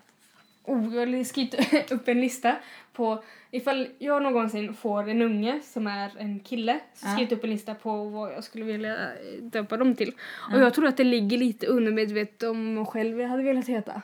[0.63, 2.55] Oh, jag har skrivit upp en lista
[2.93, 7.13] på ifall jag någonsin får en unge som är en kille så Ja.
[7.13, 10.13] skrivit upp en lista på vad jag skulle vilja eh, döpa dem till.
[10.49, 10.55] Ja.
[10.55, 14.01] Och jag tror att det ligger lite undermedvetet om mig själv jag hade velat heta.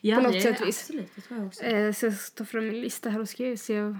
[0.00, 0.80] Ja, På något det, sätt vis.
[0.80, 1.62] Absolut, det tror jag också.
[1.64, 3.94] Eh, så jag ska ta fram en lista här och ska se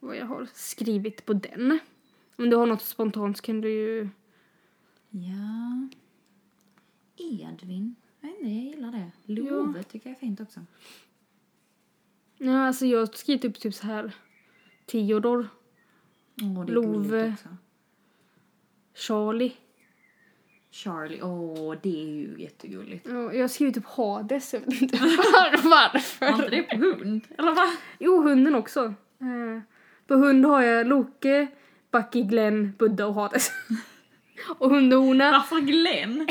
[0.00, 1.78] vad jag har skrivit på den.
[2.36, 4.08] Om du har något spontant kan du ju...
[5.18, 5.88] Ja.
[7.16, 7.94] Edvin.
[8.20, 9.10] Jag vet inte, jag gillar det.
[9.32, 10.60] Love tycker jag är fint också.
[12.38, 14.12] Ja, alltså jag har skrivit upp typ så här
[14.86, 15.48] Theodor,
[16.42, 16.86] Åh, det är Love.
[17.08, 17.56] gulligt också.
[18.94, 19.52] Charlie.
[20.70, 23.06] Charlie, åh, det är ju jättegulligt.
[23.08, 26.26] Ja, jag har skrivit typ Hades, jag vet inte var, varför.
[26.26, 27.24] Var inte det på hund?
[27.38, 27.68] Eller vad?
[27.98, 28.84] Jo, hunden också.
[29.20, 29.60] Eh,
[30.06, 31.46] på hund har jag Loke,
[31.90, 33.50] Bucky, Glenn, Buddha och Hades.
[34.58, 35.30] och hund och hona.
[35.30, 36.26] Varför Glenn?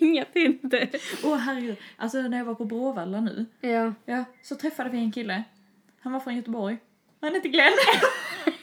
[0.00, 0.88] Vet inte.
[1.24, 3.92] Åh herregud, alltså när jag var på Bråvalla nu, Ja.
[4.04, 5.44] ja, så träffade vi en kille.
[6.00, 6.76] Han var från Göteborg.
[7.20, 7.72] Han hette Glenn.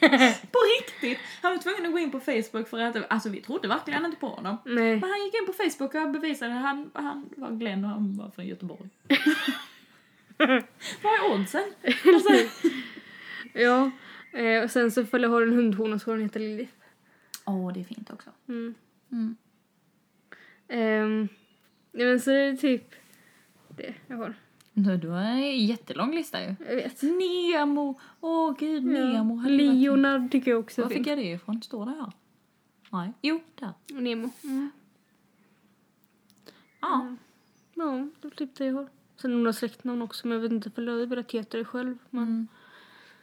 [0.52, 1.18] på riktigt!
[1.42, 4.16] Han var tvungen att gå in på Facebook för att, alltså vi trodde verkligen inte
[4.16, 4.56] på honom.
[4.64, 5.00] Nej.
[5.00, 8.16] Men han gick in på Facebook och bevisade att han, han var Glenn och han
[8.16, 8.88] var från Göteborg.
[11.02, 11.64] Vad är oddsen?
[12.06, 12.30] Alltså,
[13.52, 13.90] Ja.
[14.32, 16.72] Eh, och sen så följer har en hundhona så hon heter Lilith.
[17.46, 18.30] Åh, det är fint också.
[18.48, 18.74] Mm.
[19.12, 19.36] Mm.
[21.92, 22.94] Ja, men så är det typ
[23.68, 24.34] det jag har.
[24.72, 26.54] Du, du har en jättelång lista ju.
[26.68, 27.02] Jag vet.
[27.02, 28.00] Nemo!
[28.20, 29.34] Åh gud, Nemo.
[29.36, 29.42] Ja.
[29.42, 31.62] varit- Leonard tycker jag också Var fick jag det ifrån?
[31.62, 32.12] Står det här?
[32.92, 33.12] Nej.
[33.22, 33.72] Jo, där.
[34.00, 34.30] Nemo.
[34.44, 34.70] Mm.
[36.80, 37.16] Ja.
[37.74, 38.88] Ja, det är typ det jag har.
[39.16, 41.98] Sen några släktnamn också, men jag vet inte för jag hade velat heta det själv.
[42.10, 42.46] Men Mm.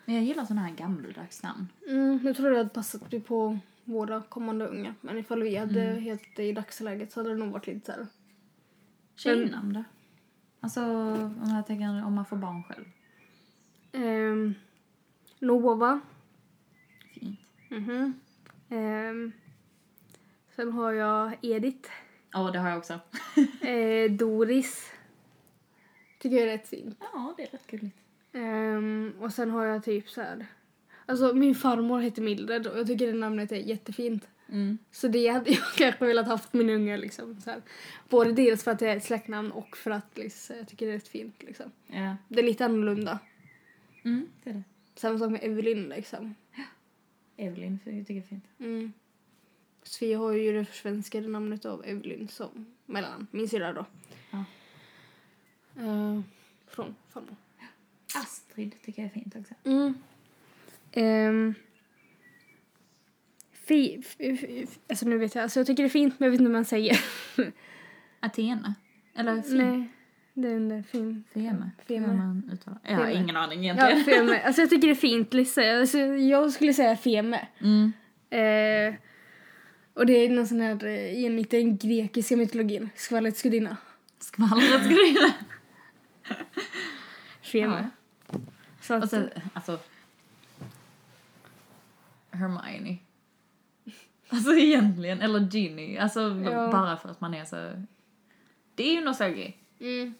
[0.05, 1.67] Men jag gillar såna här gammaldags namn.
[1.87, 4.95] mm, jag tror det hade passat på våra kommande unga.
[5.01, 6.17] Men ifall vi hade Mm.
[6.35, 8.07] det i dagsläget så hade det nog varit lite så här.
[9.15, 9.83] Tjejnamn?
[10.59, 12.85] Alltså, om jag tänker om man får barn själv.
[13.91, 14.53] Ehm,
[15.39, 15.99] Nova.
[17.13, 17.39] Fint.
[17.69, 18.19] Mhm.
[18.69, 19.31] Ehm,
[20.55, 21.89] sen har jag Edith.
[22.31, 22.99] Ja, det har jag också.
[23.67, 24.91] Eh, Doris.
[26.19, 26.97] Tycker jag är rätt fint.
[27.13, 27.97] Ja, det är rätt gulligt.
[28.33, 30.45] Ehm, och sen har jag typ så här.
[31.09, 34.27] Alltså min farmor heter Mildred och jag tycker det namnet är jättefint.
[34.49, 34.77] Mm.
[34.91, 37.41] Så det hade jag kanske velat haft min unge liksom.
[37.41, 37.61] Så här.
[38.09, 40.91] Både dels för att det är ett släktnamn och för att liksom, jag tycker det
[40.91, 41.71] är rätt fint liksom.
[41.87, 42.15] Ja.
[42.27, 43.19] Det är lite annorlunda.
[44.03, 44.63] Mm, det är det.
[44.95, 46.35] Samma sak med Evelyn liksom.
[47.37, 48.45] Evelyn, för jag tycker det är fint.
[48.59, 48.93] Mm.
[49.83, 53.27] Sofia har ju det försvenskade namnet av Evelyn som mellannamn.
[53.31, 53.85] Min syrra då.
[54.31, 54.43] Ja.
[55.77, 56.21] Eh,
[56.67, 57.35] från farmor.
[58.15, 59.53] Astrid tycker jag är fint också.
[59.63, 59.93] Mm.
[60.99, 61.53] Ehm.
[63.67, 66.31] fi, fi, fi, alltså nu vet jag, alltså jag tycker det är fint men jag
[66.31, 66.99] vet inte vad man säger.
[68.19, 68.75] Athena?
[69.15, 69.57] Eller Fim?
[69.57, 69.89] Nej,
[70.33, 71.23] det är den där fin.
[71.33, 71.71] Feme?
[71.87, 72.07] Feme.
[72.07, 72.79] Hur man uttalar.
[72.83, 73.19] Jag har Feme.
[73.23, 74.03] ingen aning Ja, egentligen.
[74.25, 74.41] feme.
[74.45, 75.61] Alltså jag tycker det är fint Lisa.
[75.79, 77.47] Alltså, jag skulle säga feme.
[77.61, 77.93] Mm.
[78.29, 78.95] Eh,
[79.93, 83.77] och det är någon sån här, eh, enligt den grekiska mytologin, skvallrets gudinna.
[84.19, 85.31] skvallret skriver.
[87.43, 87.89] Schema.
[88.81, 89.79] Så att, Och sen, alltså...
[92.37, 92.97] Hermione.
[94.29, 95.97] Alltså egentligen, eller Ginny.
[95.97, 96.71] Alltså Ja.
[96.71, 97.83] bara för att man är så...
[98.75, 99.55] Det är ju nostalgi.
[99.79, 100.13] mm,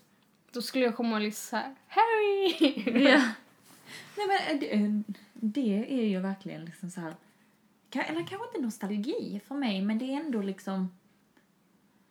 [0.52, 3.04] då skulle jag komma och liksom såhär, Harry!
[3.10, 3.22] Ja.
[4.18, 4.90] Nej men eh,
[5.34, 7.16] det, det är ju verkligen liksom så här.
[7.92, 10.90] Eller kanske inte nostalgi för mig, men det är ändå liksom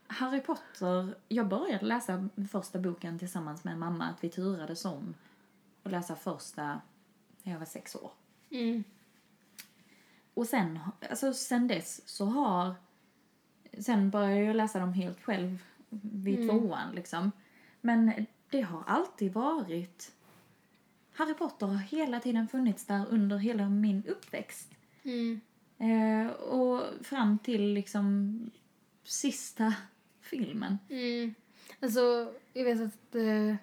[0.06, 5.14] Harry Potter, jag började läsa första boken tillsammans med mamma, att vi turades om
[5.82, 6.80] att läsa första
[7.42, 8.10] när jag var sex år.
[8.50, 8.84] Mm.
[10.36, 10.78] Och sen,
[11.10, 12.74] alltså sen dess så har,
[13.78, 15.62] sen började jag läsa dem helt själv
[16.02, 16.48] vid Mm.
[16.48, 17.32] tvåan liksom.
[17.80, 20.12] Men det har alltid varit,
[21.12, 24.70] Harry Potter har hela tiden funnits där under hela min uppväxt.
[25.02, 25.40] Mm.
[25.78, 28.40] Eh, och fram till liksom
[29.04, 29.74] sista
[30.20, 30.78] filmen.
[30.90, 31.34] Mm.
[31.80, 33.54] Alltså, jag vet att eh,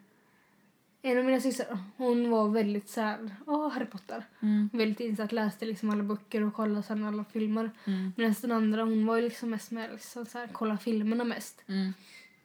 [1.05, 4.23] en av mina systrar, hon var väldigt så här, åh, Harry Potter.
[4.41, 4.69] Mm.
[4.73, 7.71] Väldigt insatt, läste liksom alla böcker och kollade sen alla filmer.
[7.85, 8.13] Mm.
[8.17, 11.61] Medan den andra, hon var ju liksom mest med liksom så här, kolla filmerna mest.
[11.67, 11.93] Mm.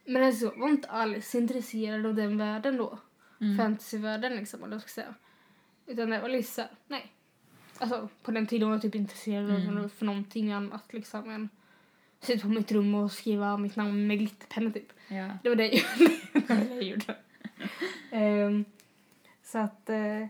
[0.04, 2.98] Men alltså, jag var inte alls intresserad av den världen då.
[3.40, 3.56] Mm.
[3.58, 5.14] Fantasyvärlden liksom, eller vad jag ska säga.
[5.86, 7.12] Utan det var lite så här, nej.
[7.78, 9.84] Alltså, på den tiden var jag typ intresserad Mm.
[9.84, 11.30] av för någonting annat liksom.
[11.30, 11.48] Än
[12.20, 14.92] sitta på mitt rum och skriva mitt namn med glitterpenna typ.
[15.08, 15.82] Jag, det var det
[16.74, 17.16] jag gjorde.
[18.10, 18.64] Ehm,
[19.44, 20.26] så att eh,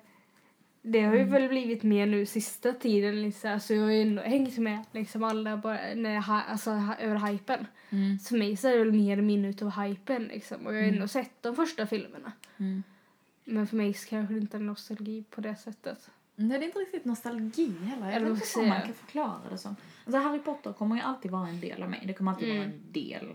[0.82, 1.32] det har ju Mm.
[1.32, 3.22] väl blivit mer nu sista tiden.
[3.22, 3.50] Liksom.
[3.50, 7.66] Alltså, jag har ju ändå hängt med liksom alla bara, när alltså, över hypen.
[7.90, 8.18] Mm.
[8.18, 10.66] Så för mig så är det väl mer minne utav hypen liksom.
[10.66, 10.94] Och jag har Mm.
[10.94, 12.32] ändå sett de första filmerna.
[12.58, 12.82] Mm.
[13.44, 16.10] Men för mig så kanske det inte är nostalgi på det sättet.
[16.36, 18.10] Nej, det är inte riktigt nostalgi heller.
[18.12, 19.76] Jag vet inte jag man kan förklara det som.
[20.04, 22.02] Alltså Harry Potter kommer ju alltid vara en del av mig.
[22.06, 22.70] Det kommer alltid vara Mm.
[22.70, 23.26] en del.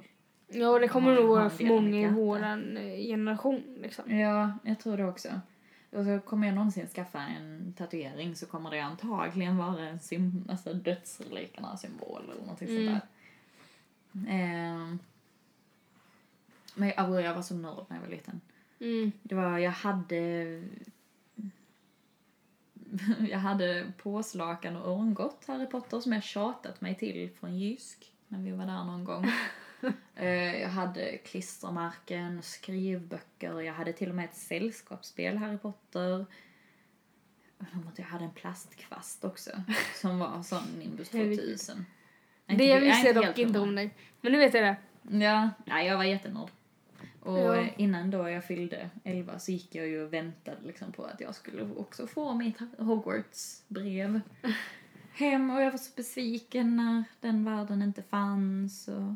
[0.53, 4.17] Ja, det kommer nog vara för många i våran eh, generation liksom.
[4.19, 5.29] Ja, jag tror det också.
[5.91, 10.45] Och så kommer jag någonsin skaffa en tatuering så kommer det antagligen vara en sim,
[10.49, 12.85] alltså dödsrikarna symbol eller någonting Mm.
[12.91, 13.03] sånt
[14.13, 14.31] där.
[14.33, 14.99] Ehm.
[16.75, 18.41] Men jag, jag var så nörd när jag var liten.
[18.79, 19.11] Mm.
[19.23, 20.63] Det var, jag hade...
[23.29, 28.39] Jag hade påslakan och örngott Harry Potter som jag tjatat mig till från Jysk när
[28.39, 29.31] vi var där någon gång.
[30.15, 36.25] Eh, jag hade klistermärken, skrivböcker, jag hade till och med ett sällskapsspel Harry Potter.
[37.57, 39.51] Undrar om att Jag hade en plastkvast också
[40.01, 41.39] som var sån Nimbus Herregud.
[41.39, 41.85] 2000.
[42.45, 43.95] Det jag visste jag dock inte om dig.
[44.21, 44.75] Men nu vet jag det.
[45.25, 46.49] Ja, nej, jag var jättenörd.
[47.19, 47.67] Och Ja.
[47.77, 51.35] innan då jag fyllde 11 så gick jag ju och väntade liksom på att jag
[51.35, 54.21] skulle också få mitt Hogwarts-brev
[55.13, 58.87] hem och jag var så besviken när den världen inte fanns.
[58.87, 59.15] Och...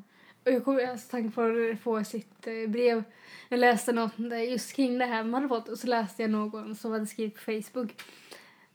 [0.51, 3.03] Jag kom alltså tanke på att få sitt eh, brev.
[3.49, 6.31] Jag läste något där just kring det här man hade fått och så läste jag
[6.31, 8.03] någon som hade skrivit på Facebook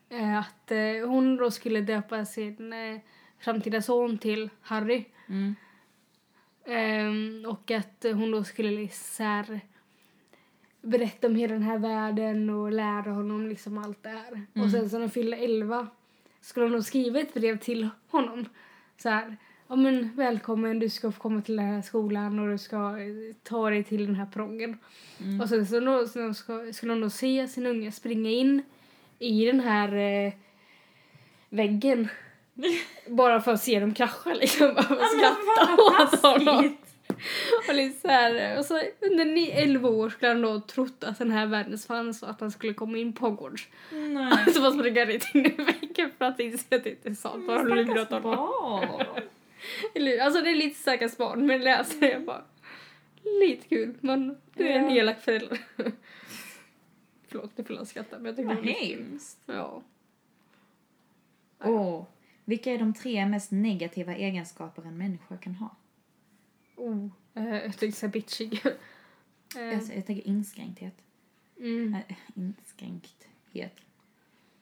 [0.09, 3.01] eh, att eh, hon då skulle döpa sin eh,
[3.39, 5.05] framtida son till Harry.
[5.29, 5.55] Mm.
[6.67, 9.61] Ehm, och att eh, hon då skulle liksom här,
[10.83, 14.33] berätta om hela den här världen och lära honom liksom allt det här.
[14.33, 14.47] Mm.
[14.55, 15.89] Och sen så när han fyllde 11
[16.41, 18.45] skulle hon då skriva ett brev till honom.
[18.97, 19.37] Så här,
[19.73, 23.35] ja men välkommen, du ska få komma till den här skolan och du ska eh,
[23.43, 24.79] ta dig till den här prången.
[25.21, 25.41] Mm.
[25.41, 28.63] Och sen så då, så ska, skulle hon då se sin unge springa in
[29.19, 30.33] i den här eh,
[31.49, 32.09] väggen.
[33.09, 34.75] Bara för att se dem krascha liksom.
[34.75, 36.77] Bara för att skratta åt honom.
[37.69, 41.19] Och, lite så här, och så under ni- 11 år skulle han då trott att
[41.19, 43.69] den här världen fanns och att han skulle komma in på Hogwarts.
[43.91, 44.33] Nej.
[44.55, 47.45] Så bara springa rätt in i väggen för att inse att det inte är sant.
[47.45, 49.23] Stackars barn.
[49.95, 52.45] Eller- Alltså det är lite stackars barn men läser jag bara
[53.41, 54.97] lite kul men du är en Ja.
[54.97, 55.59] elak förälder.
[57.29, 59.05] Förlåt, det får jag skratta men jag tycker det är lite kul.
[59.05, 59.39] hemskt.
[59.47, 59.83] Ja.
[61.65, 62.05] Åh,
[62.45, 65.77] vilka är de tre mest negativa egenskaper en människa kan ha?
[66.77, 68.63] Oh, eh, jag tänkte säga bitchig.
[69.57, 70.95] Eh, Jag, jag tänker inskränkthet.
[71.59, 71.91] mm.
[71.91, 73.77] Nej, inskränkthet.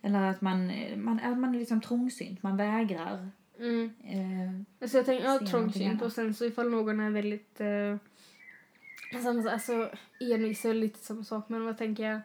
[0.03, 3.30] Eller att man, man, att man är liksom trångsynt, man vägrar.
[3.61, 3.90] Mm.
[4.04, 7.96] Eh, Alltså jag tänker, ja, trångsynt och sen så ifall någon är väldigt eh,
[9.22, 9.90] samma, alltså
[10.20, 12.20] envis är lite samma sak men vad tänker jag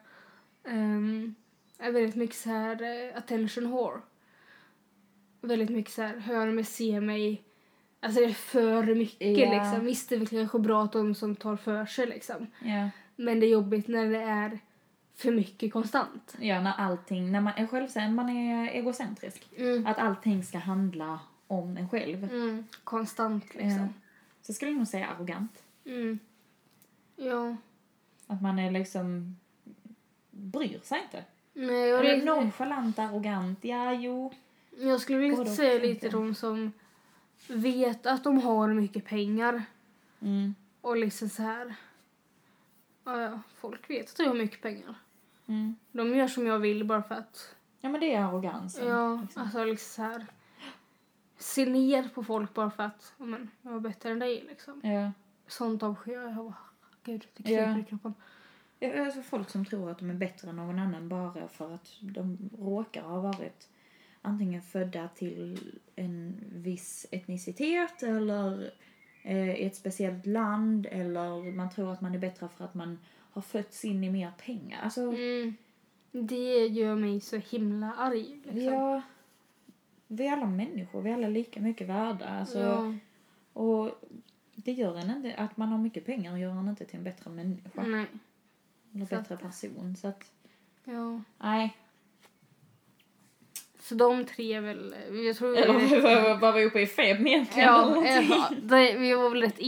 [0.67, 1.35] ehm,
[1.79, 4.01] är väldigt mycket så här eh, attention whore.
[5.41, 7.41] Väldigt mycket så här hör mig, se mig.
[7.99, 9.51] Alltså det är för mycket Ja.
[9.63, 9.85] liksom.
[9.85, 12.47] Visst det är kanske bra att de som tar för sig liksom.
[12.59, 12.89] ja.
[13.15, 14.59] Men det är jobbigt när det är
[15.15, 16.35] för mycket konstant.
[16.39, 19.47] ja, när allting, när man är självsäker, man är egocentrisk.
[19.57, 19.87] Mm.
[19.87, 22.23] Att allting ska handla om en själv.
[22.23, 22.65] Mm.
[22.83, 23.79] Konstant liksom.
[23.79, 23.87] Eh,
[24.41, 25.63] så skulle jag nog säga arrogant.
[25.85, 26.19] Mm.
[27.15, 27.55] Ja.
[28.27, 29.35] Att man är liksom...
[30.31, 31.23] Bryr sig inte.
[31.53, 33.59] Nej, och Eller nonchalant, arrogant.
[33.61, 34.33] Ja, jo.
[34.77, 36.71] jag skulle vilja säga lite de som
[37.47, 39.63] vet att de har mycket pengar.
[40.21, 40.55] Mm.
[40.81, 41.75] Och liksom så här.
[43.03, 44.95] Ja, folk vet att jag har mycket pengar.
[45.47, 45.75] Mm.
[45.91, 47.55] De gör som jag vill bara för att.
[47.81, 48.87] Ja, men det är arrogansen.
[48.87, 49.41] Ja, liksom.
[49.41, 50.25] alltså liksom så här.
[51.37, 54.81] Se ner på folk bara för att men, jag är bättre än dig liksom.
[54.83, 55.11] Ja.
[55.47, 56.29] Sånt avskyr jag.
[56.29, 56.55] Jag bara,
[57.03, 58.13] gud, det kryper i kroppen.
[58.79, 61.97] Ja, Alltså folk som tror att de är bättre än någon annan bara för att
[62.01, 63.69] de råkar ha varit
[64.21, 68.71] antingen födda till en viss etnicitet eller
[69.23, 72.99] eh, i ett speciellt land eller man tror att man är bättre för att man
[73.35, 74.81] har fötts in i mer pengar.
[74.83, 75.55] Alltså, Mm.
[76.11, 78.39] Det gör mig så himla arg.
[78.43, 78.73] Liksom.
[78.73, 79.01] ja,
[80.07, 82.25] vi är alla människor, vi är alla lika mycket värda.
[82.29, 82.93] Alltså, ja.
[83.53, 83.91] Och
[84.55, 87.31] det gör en inte, att man har mycket pengar gör en inte till en bättre
[87.31, 87.83] människa.
[87.83, 88.05] Nej.
[88.93, 89.95] Eller Så bättre att- person.
[89.95, 90.31] Så att,
[90.83, 91.21] Ja.
[91.37, 91.77] nej.
[93.79, 94.95] Så de tre är väl...
[95.25, 95.57] Jag tror...
[95.57, 97.67] Eller var vi uppe i fem egentligen?
[97.69, 99.59] ja, ja, det, vi var väl rätt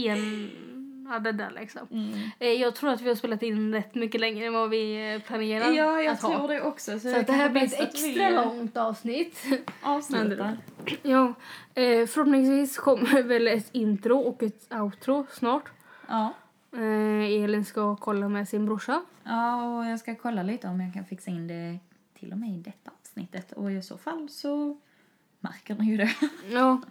[1.08, 1.86] enade där liksom.
[1.90, 2.12] Mm.
[2.38, 5.20] Eh, Jag tror att vi har spelat in rätt mycket längre än vad vi eh,
[5.22, 6.36] planerar Ja, jag att ha.
[6.38, 6.92] tror det också.
[7.00, 9.44] Så, Så att det här blir ett extra långt avsnitt.
[9.82, 10.56] Avslutar.
[11.02, 11.34] ja,
[11.74, 15.64] eh, förhoppningsvis kommer väl ett intro och ett outro snart.
[16.08, 16.32] Ja.
[16.72, 19.02] Eh, Elin ska kolla med sin brorsa.
[19.24, 21.78] ja, och jag ska kolla lite om jag kan fixa in det
[22.18, 23.52] till och med i detta avsnittet.
[23.52, 24.76] Och i så fall så
[25.40, 26.14] märker ni ju det.
[26.50, 26.82] Ja.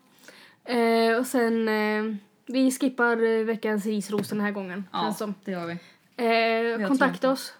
[0.73, 2.15] Eh, och sen, eh,
[2.47, 4.87] vi skippar eh, veckans risros den här gången.
[4.93, 5.33] känns som.
[5.43, 5.77] det gör vi.
[6.79, 7.53] Eh, kontakta oss.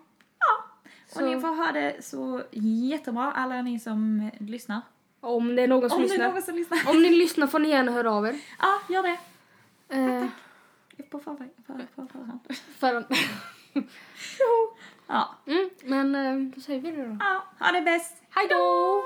[1.06, 4.82] Och Så- ni får ha det så jättebra, alla ni som lyssnar.
[5.20, 6.32] Om det är någon som Om det är lyssnar.
[6.34, 6.90] någon som lyssnar.
[6.90, 8.40] Om ni lyssnar får ni gärna höra av er.
[8.60, 9.18] Ja, gör det.
[9.96, 10.26] Eh,
[11.10, 11.50] På förväg.
[11.68, 12.40] På, på förhand.
[12.78, 13.06] för,
[15.08, 15.36] Ja.
[15.46, 17.18] mm, men eh, då säger vi det då.
[17.20, 18.24] ja, ha det bäst.
[18.30, 19.04] Hej då!